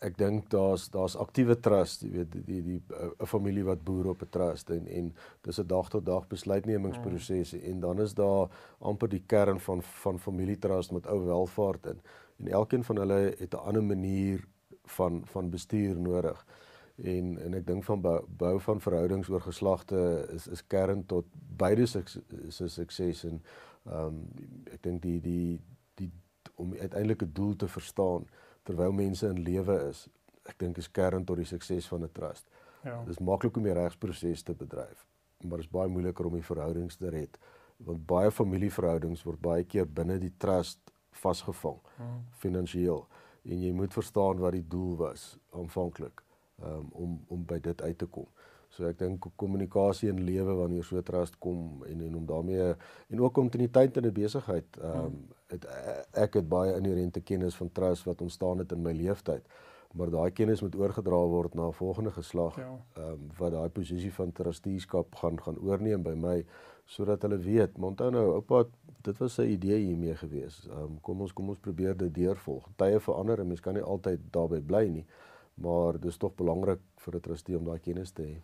ek 0.00 0.18
dink 0.18 0.50
daar's 0.50 0.88
daar's 0.90 1.16
aktiewe 1.16 1.56
trust, 1.60 2.02
jy 2.02 2.10
weet 2.10 2.32
die 2.46 2.62
die 2.62 2.82
'n 3.20 3.26
familie 3.26 3.64
wat 3.64 3.84
boer 3.84 4.10
op 4.10 4.22
'n 4.22 4.30
trust 4.30 4.70
en 4.70 4.86
en 4.86 5.14
dis 5.42 5.58
'n 5.58 5.66
dag 5.66 5.88
tot 5.88 6.04
dag 6.04 6.28
besluitnemingsproses 6.28 7.54
mm. 7.54 7.64
en 7.70 7.80
dan 7.80 8.00
is 8.00 8.14
daar 8.14 8.48
amper 8.80 9.08
die 9.08 9.24
kern 9.26 9.60
van 9.60 9.82
van 9.82 10.18
familietrust 10.18 10.92
met 10.92 11.06
ou 11.06 11.24
welvaart 11.24 11.86
in. 11.86 12.00
En 12.38 12.48
elkeen 12.48 12.84
van 12.84 12.96
hulle 12.96 13.34
het 13.38 13.54
'n 13.54 13.66
ander 13.66 13.84
manier 13.84 14.44
van 14.84 15.22
van 15.26 15.50
bestuur 15.50 15.96
nodig 15.96 16.44
en 17.02 17.38
en 17.42 17.54
ek 17.54 17.66
dink 17.66 17.84
van 17.84 18.00
bou, 18.00 18.18
bou 18.28 18.60
van 18.60 18.80
verhoudings 18.80 19.28
oor 19.28 19.40
geslagte 19.40 20.00
is 20.34 20.46
is 20.46 20.62
kern 20.66 21.06
tot 21.06 21.26
beide 21.56 21.86
se 21.86 22.02
su 22.48 22.68
sukses 22.68 23.24
en 23.24 23.40
ehm 23.84 24.06
um, 24.06 24.20
ek 24.72 24.82
dink 24.82 25.02
die 25.02 25.20
die 25.20 25.60
die 25.94 26.10
om 26.54 26.72
uiteindelike 26.72 27.32
doel 27.32 27.56
te 27.56 27.68
verstaan 27.68 28.28
terwyl 28.62 28.92
mense 28.92 29.26
in 29.26 29.42
lewe 29.42 29.80
is 29.88 30.08
ek 30.44 30.58
dink 30.58 30.78
is 30.78 30.90
kern 30.90 31.24
tot 31.24 31.36
die 31.36 31.48
sukses 31.48 31.88
van 31.88 32.04
'n 32.04 32.12
trust. 32.12 32.46
Ja. 32.84 33.00
Dit 33.00 33.16
is 33.16 33.18
maklik 33.18 33.56
om 33.56 33.62
die 33.62 33.72
regsproses 33.72 34.42
te 34.42 34.54
bedryf, 34.54 35.06
maar 35.42 35.58
dit 35.58 35.66
is 35.66 35.72
baie 35.72 35.88
moeiliker 35.88 36.26
om 36.26 36.34
die 36.34 36.50
verhoudings 36.52 36.96
te 36.96 37.08
red 37.08 37.38
want 37.76 38.06
baie 38.06 38.30
familieverhoudings 38.30 39.24
word 39.26 39.40
baie 39.42 39.64
keer 39.64 39.86
binne 39.86 40.18
die 40.22 40.32
trust 40.38 40.92
vasgevang 41.22 41.80
hmm. 41.96 42.20
finansiëel 42.42 43.02
en 43.44 43.64
jy 43.66 43.72
moet 43.76 43.94
verstaan 43.94 44.40
wat 44.42 44.56
die 44.56 44.66
doel 44.68 44.94
was 45.00 45.34
aanvanklik 45.52 46.22
um, 46.62 46.88
om 46.92 47.20
om 47.28 47.44
by 47.44 47.58
dit 47.60 47.82
uit 47.82 47.98
te 47.98 48.06
kom. 48.06 48.26
So 48.74 48.88
ek 48.90 48.98
dink 48.98 49.26
kommunikasie 49.38 50.10
in 50.10 50.24
lewe 50.26 50.56
wanneer 50.58 50.86
so 50.86 51.02
trust 51.06 51.38
kom 51.42 51.84
en 51.86 52.00
en 52.08 52.16
om 52.18 52.24
daarmee 52.26 52.72
en 52.74 53.20
ook 53.22 53.34
kontinuïteit 53.34 53.96
in 53.96 54.06
'n 54.06 54.12
besigheid. 54.12 54.66
Ehm 54.80 55.04
um, 55.04 55.20
het, 55.46 55.66
ek 56.12 56.34
het 56.34 56.48
baie 56.48 56.74
inherente 56.74 57.20
kennis 57.20 57.54
van 57.54 57.70
trust 57.72 58.04
wat 58.04 58.20
ontstaan 58.20 58.58
het 58.58 58.72
in 58.72 58.82
my 58.82 58.92
lewenstyd. 58.92 59.44
Maar 59.94 60.10
daai 60.10 60.30
kennis 60.30 60.60
moet 60.60 60.74
oorgedra 60.74 61.20
word 61.26 61.54
na 61.54 61.68
'n 61.68 61.72
volgende 61.72 62.10
geslag. 62.10 62.58
Ehm 62.58 62.66
ja. 62.96 63.10
um, 63.10 63.28
wat 63.38 63.52
daai 63.52 63.68
posisie 63.68 64.12
van 64.12 64.32
trusteeskap 64.32 65.14
gaan 65.14 65.42
gaan 65.42 65.58
oorneem 65.58 66.02
by 66.02 66.14
my 66.14 66.44
sodat 66.84 67.22
hulle 67.22 67.38
weet, 67.38 67.78
maar 67.78 67.88
onthou 67.88 68.10
nou, 68.10 68.32
oupa, 68.32 68.64
dit 69.02 69.18
was 69.18 69.38
'n 69.38 69.42
idee 69.42 69.78
hiermee 69.78 70.14
gewees. 70.14 70.66
Ehm 70.68 70.82
um, 70.82 71.00
kom 71.00 71.20
ons 71.20 71.32
kom 71.32 71.48
ons 71.48 71.58
probeer 71.58 71.96
dit 71.96 72.14
deurvolg. 72.14 72.68
Tye 72.76 73.00
verander 73.00 73.40
en 73.40 73.46
mens 73.46 73.60
kan 73.60 73.74
nie 73.74 73.82
altyd 73.82 74.20
daarbey 74.30 74.60
bly 74.60 74.88
nie 74.88 75.06
maar 75.54 76.00
dis 76.00 76.16
tog 76.16 76.34
belangrik 76.34 76.80
vir 76.96 77.16
'n 77.16 77.20
trustee 77.20 77.56
om 77.56 77.64
daai 77.64 77.78
kennis 77.78 78.10
te 78.12 78.22
hê. 78.22 78.36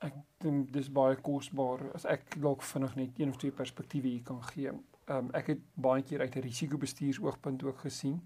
Ek 0.00 0.14
dink 0.38 0.72
dis 0.72 0.88
baie 0.88 1.16
kosbaar 1.16 1.80
as 1.94 2.04
ek 2.04 2.40
dalk 2.40 2.62
vinnig 2.62 2.96
net 2.96 3.18
een 3.18 3.28
of 3.28 3.36
twee 3.36 3.50
perspektiewe 3.50 4.08
hier 4.08 4.22
kan 4.22 4.42
gee. 4.42 4.68
Ehm 4.68 5.16
um, 5.16 5.30
ek 5.32 5.46
het 5.46 5.60
baie 5.74 6.02
keer 6.02 6.20
uit 6.20 6.36
'n 6.36 6.40
risikobestuursoogpunt 6.40 7.62
ook 7.62 7.78
gesien. 7.78 8.20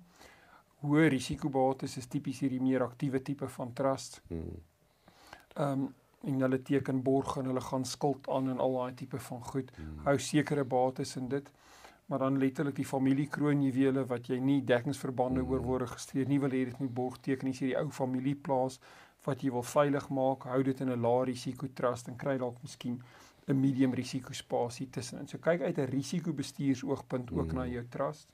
Hoë 0.82 1.08
risikobates 1.08 1.96
is 1.96 2.06
tipies 2.06 2.40
hierdie 2.40 2.60
meer 2.60 2.82
aktiewe 2.82 3.22
tipe 3.22 3.48
van 3.48 3.72
trust. 3.72 4.22
Hmm. 4.28 4.62
Ehm 5.54 5.72
um, 5.72 5.94
en 6.22 6.40
hulle 6.40 6.62
teken 6.62 7.02
borg 7.02 7.36
en 7.36 7.44
hulle 7.44 7.60
gaan 7.60 7.84
skuld 7.84 8.28
aan 8.28 8.48
en 8.48 8.58
al 8.58 8.72
daai 8.72 8.94
tipe 8.94 9.18
van 9.18 9.44
goed. 9.44 9.72
Hmm. 9.76 9.98
Hou 10.04 10.18
sekere 10.18 10.64
bates 10.64 11.16
in 11.16 11.28
dit 11.28 11.50
maar 12.12 12.20
dan 12.20 12.38
letterlik 12.38 12.76
die 12.76 12.84
familie 12.84 13.24
kroonjuwele 13.32 14.02
wat 14.04 14.26
jy 14.28 14.36
nie 14.36 14.58
dekkingsverbande 14.68 15.40
mm. 15.40 15.48
oor 15.48 15.62
word 15.64 15.92
gestuur 15.94 16.28
nie 16.28 16.36
wil 16.42 16.52
hê 16.52 16.66
dit 16.68 16.80
moet 16.82 16.92
borg 16.92 17.14
teken 17.24 17.48
as 17.48 17.62
jy 17.62 17.70
die 17.70 17.78
ou 17.80 17.88
familie 17.88 18.34
plaas 18.48 18.76
wat 19.24 19.40
jy 19.40 19.52
wil 19.54 19.64
veilig 19.64 20.08
maak 20.12 20.44
hou 20.50 20.58
dit 20.66 20.82
in 20.84 20.92
'n 20.92 21.00
lae 21.06 21.24
risiko 21.30 21.70
trust 21.80 22.10
en 22.12 22.18
kry 22.20 22.36
dalk 22.42 22.58
miskien 22.66 23.00
'n 23.48 23.56
medium 23.60 23.96
risiko 23.96 24.36
spasie 24.36 24.90
tussenin 24.90 25.26
so 25.26 25.38
kyk 25.38 25.62
uit 25.62 25.78
'n 25.78 25.88
risikobestuursoogpunt 25.94 27.32
ook 27.32 27.52
mm. 27.52 27.58
na 27.58 27.66
jou 27.66 27.84
trust 27.96 28.28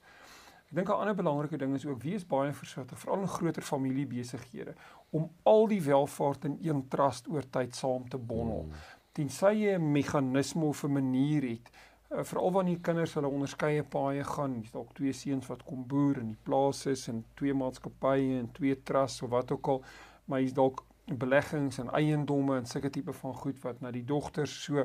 ek 0.66 0.74
dink 0.74 0.88
'n 0.88 1.00
ander 1.00 1.14
belangrike 1.14 1.56
ding 1.56 1.74
is 1.74 1.86
ook 1.86 2.02
wees 2.02 2.26
baie 2.26 2.52
versigtig 2.52 2.98
veral 2.98 3.20
in 3.20 3.34
groter 3.38 3.62
familiebesighede 3.62 4.74
om 5.10 5.30
al 5.44 5.68
die 5.68 5.82
welvaart 5.82 6.44
in 6.44 6.58
een 6.62 6.88
trust 6.88 7.28
oor 7.28 7.46
tyd 7.50 7.74
saam 7.74 8.08
te 8.08 8.18
bondel 8.18 8.64
mm. 8.66 8.72
tensy 9.12 9.54
jy 9.54 9.78
'n 9.78 9.92
meganisme 9.92 10.64
of 10.64 10.82
'n 10.82 10.92
manier 10.92 11.42
het 11.42 11.70
Uh, 12.08 12.24
Veral 12.24 12.52
wanneer 12.52 12.80
kinders 12.80 13.14
hulle 13.18 13.28
onderskeie 13.28 13.84
paaie 13.84 14.24
gaan, 14.24 14.60
dis 14.62 14.72
dalk 14.72 14.94
twee 14.96 15.12
seuns 15.12 15.48
wat 15.50 15.64
kom 15.68 15.82
boer 15.88 16.22
in 16.22 16.30
die 16.32 16.42
plaas 16.48 16.86
is 16.88 17.06
en 17.12 17.24
twee 17.36 17.52
maatskappye 17.52 18.38
en 18.38 18.48
twee 18.56 18.78
trusts 18.88 19.22
of 19.26 19.34
wat 19.34 19.52
ook 19.52 19.68
al, 19.74 19.82
maar 20.24 20.40
hier's 20.40 20.56
dalk 20.56 20.84
beleggings 21.08 21.78
en 21.78 21.90
eiendomme 21.96 22.56
en 22.58 22.68
sulke 22.68 22.90
tipe 22.92 23.12
van 23.12 23.34
goed 23.34 23.60
wat 23.64 23.80
na 23.84 23.92
die 23.92 24.04
dogters 24.08 24.54
so 24.64 24.84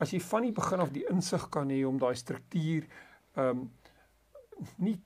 as 0.00 0.12
jy 0.12 0.20
van 0.20 0.44
die 0.44 0.54
begin 0.56 0.84
af 0.84 0.92
die 0.92 1.04
insig 1.12 1.46
kan 1.52 1.70
hê 1.72 1.82
om 1.88 2.00
daai 2.00 2.14
struktuur 2.16 2.88
ehm 3.36 3.64
um, 3.64 3.68
nie 4.80 4.96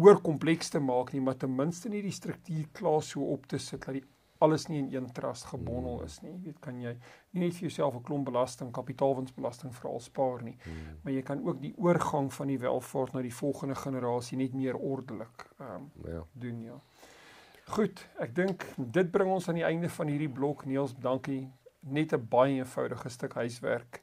oor 0.00 0.18
kompleks 0.24 0.70
te 0.72 0.80
maak 0.80 1.12
nie, 1.12 1.22
maar 1.24 1.36
ten 1.40 1.52
minste 1.56 1.88
nie 1.92 2.02
die 2.04 2.12
struktuur 2.12 2.66
klaar 2.76 3.02
so 3.04 3.24
op 3.32 3.46
te 3.48 3.58
sit 3.60 3.84
dat 3.84 3.96
die 3.96 4.04
alles 4.38 4.66
nie 4.68 4.78
in 4.78 4.94
een 4.94 5.12
trust 5.12 5.44
gebondel 5.44 6.02
is 6.02 6.20
nie. 6.20 6.32
Jy 6.32 6.40
weet 6.44 6.58
kan 6.60 6.80
jy 6.80 6.96
nie 7.32 7.44
net 7.44 7.54
vir 7.54 7.68
jouself 7.68 7.94
'n 7.96 8.02
klomp 8.02 8.24
belasting, 8.24 8.72
kapitaalwinsbelasting 8.72 9.74
veral 9.74 10.00
spaar 10.00 10.42
nie, 10.42 10.56
hmm. 10.62 10.98
maar 11.02 11.12
jy 11.12 11.22
kan 11.22 11.44
ook 11.46 11.60
die 11.60 11.74
oorgang 11.76 12.32
van 12.32 12.46
die 12.46 12.58
welvaart 12.58 13.12
na 13.12 13.22
die 13.22 13.34
volgende 13.34 13.74
generasie 13.74 14.38
net 14.38 14.54
meer 14.54 14.76
ordelik 14.76 15.46
ehm 15.58 15.74
um, 15.74 15.90
ja. 16.12 16.24
doen 16.32 16.62
ja. 16.62 16.80
Goed, 17.66 17.98
ek 18.22 18.34
dink 18.34 18.64
dit 18.78 19.08
bring 19.10 19.30
ons 19.30 19.48
aan 19.48 19.58
die 19.58 19.66
einde 19.66 19.88
van 19.90 20.06
hierdie 20.06 20.30
blok. 20.30 20.64
Niels, 20.70 20.94
dankie. 21.02 21.48
Net 21.80 22.12
'n 22.12 22.26
baie 22.30 22.58
eenvoudige 22.60 23.08
stuk 23.08 23.34
huiswerk 23.34 24.02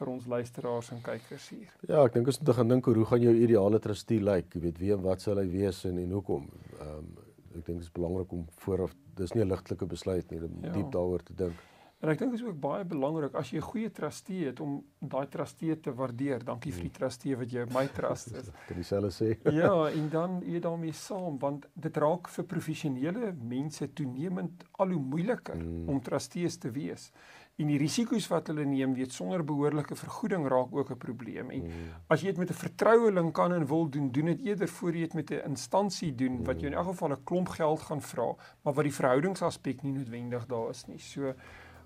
vir 0.00 0.08
ons 0.08 0.26
luisteraars 0.26 0.90
en 0.94 1.00
kykers 1.04 1.48
hier. 1.52 1.72
Ja, 1.88 2.04
ek 2.04 2.12
dink 2.12 2.26
ons 2.26 2.40
moet 2.40 2.54
gaan 2.56 2.68
dink 2.68 2.84
hoe 2.84 3.04
gaan 3.04 3.22
jou 3.22 3.34
ideale 3.34 3.78
trustee 3.78 4.20
lyk? 4.20 4.54
Jy 4.54 4.60
weet, 4.60 4.78
wie 4.78 4.92
en 4.92 5.02
wat 5.02 5.20
sal 5.20 5.40
hy 5.42 5.48
wees 5.48 5.84
en 5.84 5.98
en 5.98 6.14
hoekom? 6.18 6.48
Ehm 6.80 6.94
um, 6.98 7.10
ek 7.50 7.66
dink 7.66 7.78
dit 7.78 7.86
is 7.88 7.92
belangrik 7.92 8.32
om 8.32 8.46
vooraf 8.64 8.94
dis 9.18 9.34
nie 9.34 9.44
'n 9.44 9.50
ligtelike 9.50 9.86
besluit 9.86 10.30
nie 10.30 10.40
om 10.44 10.64
ja. 10.64 10.72
diep 10.72 10.92
daaroor 10.92 11.22
te 11.22 11.34
dink. 11.34 11.56
En 12.00 12.08
ek 12.08 12.16
dink 12.18 12.30
dit 12.32 12.40
is 12.40 12.46
ook 12.46 12.60
baie 12.60 12.84
belangrik 12.88 13.34
as 13.36 13.50
jy 13.52 13.58
'n 13.58 13.68
goeie 13.72 13.90
trustee 13.92 14.46
het 14.46 14.60
om 14.60 14.78
daai 14.98 15.26
trustee 15.28 15.80
te 15.80 15.92
waardeer. 15.92 16.44
Dankie 16.44 16.72
vir 16.72 16.86
die 16.86 16.88
hmm. 16.88 16.98
trustee 16.98 17.36
wat 17.36 17.52
jy 17.52 17.66
my 17.74 17.86
trust 17.88 18.32
is. 18.32 18.48
Kan 18.68 18.84
self 18.84 19.12
sê? 19.12 19.36
ja, 19.62 19.74
en 19.90 20.08
dan 20.08 20.40
jy 20.40 20.60
daarmee 20.60 20.92
saam 20.92 21.38
want 21.38 21.66
dit 21.74 21.96
raak 21.96 22.28
vir 22.28 22.44
professionele 22.44 23.34
mense 23.36 23.92
toenemend 23.92 24.64
al 24.78 24.88
hoe 24.96 25.02
moeiliker 25.02 25.60
mm. 25.60 25.88
om 25.88 26.00
trustees 26.00 26.56
te 26.56 26.70
wees. 26.70 27.12
En 27.60 27.68
die 27.68 27.78
risiko's 27.80 28.28
wat 28.32 28.48
hulle 28.50 28.64
neem, 28.64 28.94
weet 28.96 29.12
sonder 29.12 29.44
behoorlike 29.44 29.96
vergoeding 29.98 30.48
raak 30.48 30.72
ook 30.72 30.90
'n 30.90 30.98
probleem. 30.98 31.50
En 31.50 31.62
mm. 31.62 31.88
as 32.08 32.20
jy 32.20 32.32
dit 32.32 32.38
met 32.38 32.50
'n 32.50 32.62
vertroueling 32.66 33.32
kan 33.32 33.52
en 33.52 33.66
wil 33.66 33.88
doen, 33.88 34.10
doen 34.10 34.26
dit 34.32 34.40
eerder 34.44 34.68
voor 34.68 34.92
jy 34.92 35.00
dit 35.00 35.14
met 35.14 35.30
'n 35.30 35.48
instansie 35.48 36.14
doen 36.14 36.44
wat 36.44 36.60
jou 36.60 36.72
in 36.72 36.78
elk 36.78 36.86
geval 36.86 37.10
'n 37.10 37.24
klomp 37.24 37.48
geld 37.48 37.80
gaan 37.80 38.02
vra, 38.02 38.34
maar 38.62 38.74
wat 38.74 38.84
die 38.84 38.94
verhoudingsaspek 38.94 39.82
nie 39.82 39.92
noodwendig 39.92 40.46
daar 40.46 40.70
is 40.70 40.86
nie. 40.86 40.98
So 40.98 41.34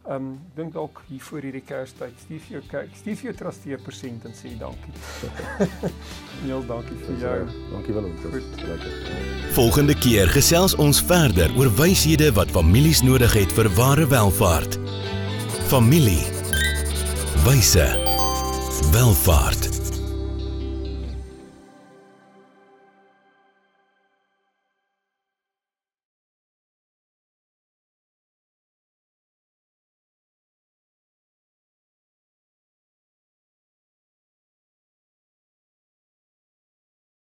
Ehm 0.05 0.17
um, 0.17 0.41
dink 0.55 0.73
dalk 0.73 0.99
hier 1.09 1.21
voor 1.21 1.41
hierdie 1.41 1.63
Kerstyd, 1.65 2.13
stuur 2.21 2.41
vir 2.45 2.53
jou 2.53 2.61
kyk, 2.69 2.91
stuur 2.99 3.15
vir 3.17 3.29
jou 3.31 3.33
trustee 3.39 3.79
persent 3.81 4.27
en 4.29 4.35
sê 4.37 4.51
dankie. 4.61 4.93
Heel 6.45 6.61
dankie 6.69 6.99
vir 7.07 7.17
jou. 7.23 7.39
Dankie 7.71 7.97
wel 7.97 8.11
om. 8.11 8.13
Volgende 9.57 9.97
keer 9.97 10.29
gesels 10.37 10.77
ons 10.77 11.01
verder 11.09 11.57
oor 11.57 11.73
wyshede 11.81 12.35
wat 12.37 12.53
families 12.53 13.01
nodig 13.01 13.33
het 13.33 13.57
vir 13.57 13.73
ware 13.81 14.05
welvaart. 14.13 14.77
Familie. 15.69 16.25
Wyse. 17.45 17.97
Welvaart. 18.93 19.74